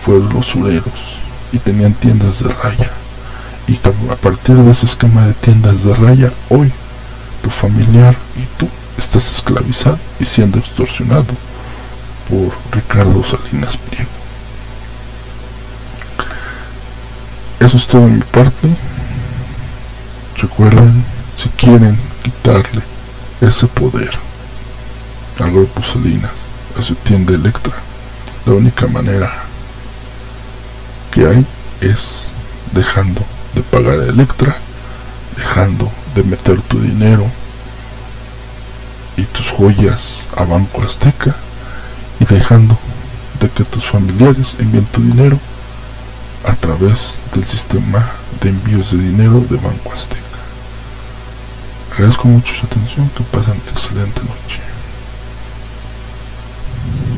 fueron 0.06 0.30
los 0.30 0.56
usureros 0.56 1.18
y 1.52 1.58
tenían 1.60 1.94
tiendas 1.94 2.44
de 2.44 2.50
raya. 2.50 2.92
Y 3.68 3.80
a 4.12 4.16
partir 4.16 4.56
de 4.56 4.72
ese 4.72 4.86
esquema 4.86 5.26
de 5.26 5.34
tiendas 5.34 5.84
de 5.84 5.94
raya, 5.96 6.32
hoy 6.50 6.72
tu 7.42 7.50
familiar 7.50 8.16
y 8.36 8.46
tú 8.58 8.68
estás 8.98 9.32
esclavizado 9.32 10.00
y 10.20 10.26
siendo 10.26 10.60
extorsionado 10.60 11.28
por 12.30 12.52
Ricardo 12.72 13.24
Salinas 13.24 13.78
Pliego. 13.78 14.10
Eso 17.60 17.78
es 17.78 17.88
todo 17.88 18.02
de 18.02 18.12
mi 18.14 18.22
parte. 18.22 18.70
Recuerden, 20.42 21.04
si 21.36 21.50
quieren 21.50 22.00
quitarle 22.24 22.82
ese 23.42 23.68
poder 23.68 24.12
al 25.38 25.52
grupo 25.52 25.84
Salinas, 25.84 26.32
a 26.80 26.82
su 26.82 26.96
tienda 26.96 27.34
Electra, 27.34 27.74
la 28.46 28.54
única 28.54 28.88
manera 28.88 29.30
que 31.12 31.28
hay 31.28 31.46
es 31.82 32.30
dejando 32.72 33.22
de 33.54 33.64
pagar 33.64 34.00
a 34.00 34.06
Electra, 34.06 34.56
dejando 35.36 35.92
de 36.16 36.24
meter 36.24 36.62
tu 36.62 36.80
dinero 36.80 37.26
y 39.18 39.24
tus 39.24 39.50
joyas 39.50 40.30
a 40.38 40.46
Banco 40.46 40.82
Azteca 40.82 41.36
y 42.22 42.24
dejando 42.24 42.78
de 43.42 43.50
que 43.50 43.66
tus 43.66 43.84
familiares 43.84 44.56
envíen 44.60 44.86
tu 44.86 45.02
dinero 45.02 45.38
a 46.46 46.54
través 46.56 47.16
del 47.34 47.46
sistema 47.46 48.10
de 48.40 48.50
envíos 48.50 48.92
de 48.92 49.00
dinero 49.00 49.42
de 49.50 49.58
Banco 49.58 49.92
Azteca. 49.92 50.29
Agradezco 51.92 52.28
mucho 52.28 52.56
su 52.56 52.66
atención, 52.66 53.10
que 53.10 53.24
pasen 53.24 53.56
excelente 53.72 54.22
noche. 54.22 54.69